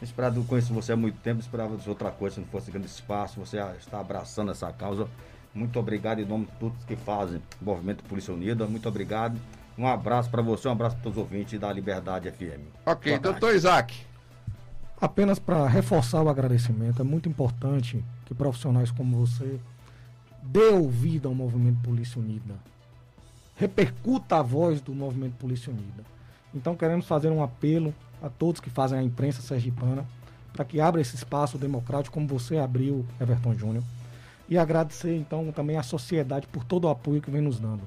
Esperado, 0.02 0.42
conheço 0.44 0.74
você 0.74 0.94
há 0.94 0.96
muito 0.96 1.20
tempo, 1.20 1.42
esperava 1.42 1.76
de 1.76 1.90
outra 1.90 2.12
coisa, 2.12 2.36
se 2.36 2.42
não 2.42 2.48
fosse 2.48 2.72
grande 2.72 2.88
espaço, 2.88 3.40
você 3.40 3.58
está 3.78 4.00
abraçando 4.00 4.52
essa 4.52 4.72
causa. 4.72 5.08
Muito 5.54 5.78
obrigado 5.80 6.20
em 6.20 6.26
nome 6.26 6.46
de 6.46 6.52
todos 6.54 6.84
que 6.86 6.96
fazem 6.96 7.42
o 7.62 7.66
Movimento 7.66 8.04
Polícia 8.04 8.34
Unida. 8.34 8.66
Muito 8.68 8.88
obrigado. 8.88 9.38
Um 9.78 9.88
abraço 9.88 10.30
para 10.30 10.42
você, 10.42 10.68
um 10.68 10.72
abraço 10.72 10.96
para 10.96 11.04
todos 11.04 11.18
os 11.18 11.24
ouvintes 11.24 11.60
da 11.60 11.72
Liberdade 11.74 12.30
FM. 12.32 12.62
Ok, 12.86 13.12
Boa 13.12 13.22
doutor 13.22 13.40
tarde. 13.40 13.58
Isaac. 13.58 13.98
Apenas 15.02 15.40
para 15.40 15.68
reforçar 15.68 16.22
o 16.22 16.30
agradecimento, 16.30 17.02
é 17.02 17.06
muito 17.06 17.28
importante 17.30 18.04
que 18.26 18.34
profissionais 18.34 18.92
como 18.92 19.26
você 19.26 19.60
dê 20.44 20.66
ouvido 20.66 21.28
ao 21.28 21.34
Movimento 21.36 21.80
Polícia 21.82 22.20
Unida. 22.22 22.56
Repercuta 23.60 24.38
a 24.38 24.42
voz 24.42 24.80
do 24.80 24.96
Movimento 24.96 25.34
Polícia 25.34 25.70
Unida. 25.70 26.06
Então 26.56 26.78
queremos 26.78 27.06
fazer 27.06 27.30
um 27.30 27.44
apelo 27.44 27.94
a 28.24 28.30
todos 28.30 28.62
que 28.62 28.70
fazem 28.70 28.98
a 28.98 29.04
imprensa 29.04 29.42
sergipana 29.42 30.06
para 30.54 30.64
que 30.64 30.80
abra 30.80 31.02
esse 31.02 31.16
espaço 31.16 31.58
democrático 31.58 32.14
como 32.14 32.26
você 32.26 32.58
abriu, 32.58 33.06
Everton 33.20 33.54
Júnior 33.54 33.84
e 34.50 34.58
agradecer 34.58 35.16
então 35.16 35.52
também 35.52 35.78
à 35.78 35.84
sociedade 35.84 36.48
por 36.48 36.64
todo 36.64 36.86
o 36.86 36.90
apoio 36.90 37.22
que 37.22 37.30
vem 37.30 37.42
nos 37.42 37.60
dando. 37.60 37.82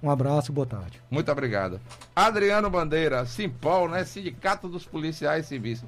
Um 0.00 0.08
abraço 0.08 0.52
e 0.52 0.54
boa 0.54 0.66
tarde. 0.66 1.02
Muito 1.10 1.30
obrigado. 1.30 1.80
Adriano 2.14 2.70
Bandeira, 2.70 3.26
Simpol, 3.26 3.88
né? 3.88 4.04
Sindicato 4.04 4.68
dos 4.68 4.86
Policiais 4.86 5.46
Civis. 5.46 5.84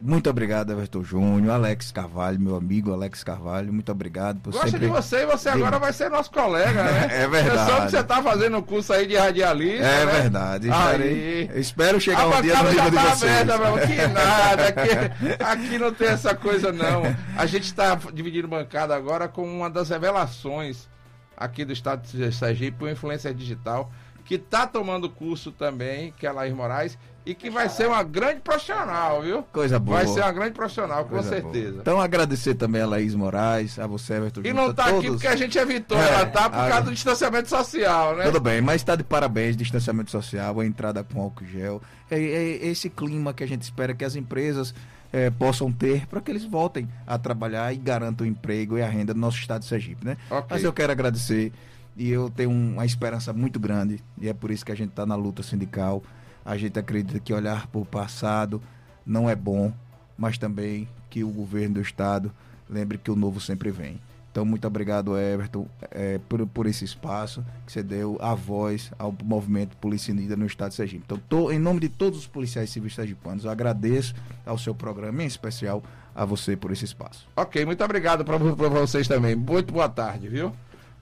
Muito 0.00 0.28
obrigado, 0.28 0.72
Everton 0.72 1.02
Júnior, 1.02 1.54
Alex 1.54 1.90
Carvalho, 1.90 2.38
meu 2.38 2.56
amigo 2.56 2.92
Alex 2.92 3.24
Carvalho, 3.24 3.72
muito 3.72 3.90
obrigado 3.90 4.40
por 4.40 4.52
Gosto 4.52 4.70
sempre... 4.70 4.86
de 4.86 4.92
você 4.92 5.22
e 5.22 5.26
você 5.26 5.48
agora 5.48 5.78
vai 5.78 5.92
ser 5.92 6.10
nosso 6.10 6.30
colega, 6.30 6.84
né? 6.84 7.08
é 7.24 7.28
verdade. 7.28 7.58
Eu 7.58 7.66
soube 7.66 7.84
que 7.86 7.90
você 7.92 8.00
está 8.00 8.22
fazendo 8.22 8.58
um 8.58 8.62
curso 8.62 8.92
aí 8.92 9.06
de 9.06 9.16
radialista. 9.16 9.86
É 9.86 10.04
né? 10.04 10.12
verdade. 10.12 10.68
Estarei... 10.68 11.50
Espero 11.54 12.00
chegar 12.00 12.22
a 12.22 12.26
um 12.26 12.42
dia 12.42 12.62
no 12.62 12.68
nível 12.70 12.84
tá 12.84 12.90
de 12.90 12.96
vocês. 12.96 13.50
Aberta, 13.50 13.58
meu. 13.58 13.86
Que 13.86 14.06
nada, 14.06 14.68
aqui, 14.68 15.42
aqui 15.42 15.78
não 15.78 15.92
tem 15.92 16.08
essa 16.08 16.34
coisa 16.34 16.72
não. 16.72 17.02
A 17.36 17.46
gente 17.46 17.64
está 17.64 17.98
dividindo 18.12 18.46
bancada 18.46 18.94
agora 18.94 19.28
com 19.28 19.44
uma 19.44 19.70
das 19.70 19.88
revelações 19.88 20.88
aqui 21.36 21.64
do 21.64 21.72
estado 21.72 22.06
de 22.06 22.32
Sergipe, 22.32 22.84
uma 22.84 22.90
influência 22.90 23.32
digital, 23.34 23.90
que 24.26 24.34
está 24.34 24.66
tomando 24.66 25.08
curso 25.08 25.52
também, 25.52 26.12
que 26.18 26.26
é 26.26 26.28
a 26.28 26.32
Laís 26.32 26.52
Moraes, 26.52 26.98
e 27.24 27.34
que 27.34 27.48
vai 27.48 27.68
ser 27.68 27.88
uma 27.88 28.02
grande 28.02 28.40
profissional, 28.40 29.22
viu? 29.22 29.42
Coisa 29.44 29.78
boa. 29.78 29.98
Vai 29.98 30.06
ser 30.06 30.20
uma 30.20 30.32
grande 30.32 30.52
profissional, 30.52 31.04
com 31.04 31.10
Coisa 31.10 31.28
certeza. 31.28 31.70
Boa. 31.70 31.80
Então 31.80 32.00
agradecer 32.00 32.54
também 32.54 32.82
a 32.82 32.86
Laís 32.86 33.14
Moraes, 33.14 33.78
a 33.78 33.86
você, 33.86 34.14
Everton. 34.14 34.42
E 34.44 34.52
não 34.52 34.70
está 34.70 34.86
aqui 34.86 35.08
porque 35.08 35.26
a 35.26 35.34
gente 35.34 35.56
evitou 35.58 35.98
é, 35.98 36.08
ela, 36.08 36.26
tá? 36.26 36.50
Por 36.50 36.60
a... 36.60 36.68
causa 36.68 36.84
do 36.84 36.92
distanciamento 36.92 37.48
social, 37.48 38.16
né? 38.16 38.24
Tudo 38.24 38.40
bem, 38.40 38.60
mas 38.60 38.76
está 38.76 38.94
de 38.94 39.02
parabéns, 39.02 39.56
distanciamento 39.56 40.10
social, 40.10 40.60
a 40.60 40.66
entrada 40.66 41.02
com 41.02 41.20
álcool 41.20 41.44
gel. 41.46 41.80
É, 42.10 42.16
é 42.16 42.66
esse 42.66 42.90
clima 42.90 43.32
que 43.32 43.42
a 43.42 43.48
gente 43.48 43.62
espera 43.62 43.94
que 43.94 44.04
as 44.04 44.14
empresas 44.14 44.74
é, 45.12 45.30
possam 45.30 45.72
ter 45.72 46.06
para 46.06 46.20
que 46.20 46.30
eles 46.30 46.44
voltem 46.44 46.88
a 47.06 47.18
trabalhar 47.18 47.72
e 47.72 47.76
garantam 47.76 48.26
o 48.26 48.30
emprego 48.30 48.78
e 48.78 48.82
a 48.82 48.88
renda 48.88 49.14
do 49.14 49.20
nosso 49.20 49.38
estado 49.38 49.62
de 49.62 49.66
Sergipe, 49.66 50.04
né? 50.04 50.16
Okay. 50.30 50.44
Mas 50.50 50.64
eu 50.64 50.72
quero 50.72 50.92
agradecer 50.92 51.52
e 51.96 52.10
eu 52.10 52.28
tenho 52.30 52.50
uma 52.50 52.84
esperança 52.84 53.32
muito 53.32 53.58
grande 53.58 54.02
e 54.20 54.28
é 54.28 54.34
por 54.34 54.50
isso 54.50 54.64
que 54.64 54.72
a 54.72 54.76
gente 54.76 54.90
está 54.90 55.06
na 55.06 55.14
luta 55.14 55.42
sindical 55.42 56.02
a 56.46 56.56
gente 56.56 56.78
acredita 56.78 57.18
que 57.18 57.34
olhar 57.34 57.66
para 57.66 57.80
o 57.80 57.84
passado 57.84 58.62
não 59.04 59.28
é 59.28 59.34
bom, 59.34 59.72
mas 60.16 60.38
também 60.38 60.88
que 61.10 61.24
o 61.24 61.28
governo 61.28 61.74
do 61.74 61.80
Estado 61.80 62.32
lembre 62.70 62.98
que 62.98 63.10
o 63.10 63.16
novo 63.16 63.40
sempre 63.40 63.70
vem. 63.72 64.00
Então, 64.30 64.44
muito 64.44 64.66
obrigado, 64.66 65.18
Everton, 65.18 65.66
é, 65.90 66.18
por, 66.28 66.46
por 66.46 66.66
esse 66.66 66.84
espaço 66.84 67.44
que 67.64 67.72
você 67.72 67.82
deu 67.82 68.18
a 68.20 68.34
voz 68.34 68.92
ao 68.98 69.12
movimento 69.24 69.76
Polícia 69.78 70.12
Unida 70.12 70.36
no 70.36 70.46
Estado 70.46 70.70
de 70.70 70.76
Sergipe. 70.76 71.02
Então, 71.04 71.18
tô, 71.28 71.50
em 71.50 71.58
nome 71.58 71.80
de 71.80 71.88
todos 71.88 72.18
os 72.18 72.26
policiais 72.26 72.70
civis 72.70 72.94
sergipanos, 72.94 73.46
agradeço 73.46 74.14
ao 74.44 74.58
seu 74.58 74.74
programa, 74.74 75.22
em 75.22 75.26
especial 75.26 75.82
a 76.14 76.24
você 76.24 76.54
por 76.54 76.70
esse 76.70 76.84
espaço. 76.84 77.26
Ok, 77.34 77.64
muito 77.64 77.82
obrigado 77.82 78.24
para 78.24 78.36
vocês 78.36 79.08
também. 79.08 79.34
Muito 79.34 79.72
boa 79.72 79.88
tarde, 79.88 80.28
viu? 80.28 80.52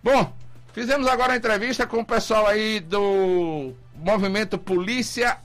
Bom, 0.02 0.32
fizemos 0.74 1.06
agora 1.06 1.32
a 1.32 1.36
entrevista 1.36 1.86
com 1.86 2.00
o 2.00 2.04
pessoal 2.04 2.46
aí 2.46 2.80
do 2.80 3.72
Movimento 3.94 4.58
Polícia 4.58 5.38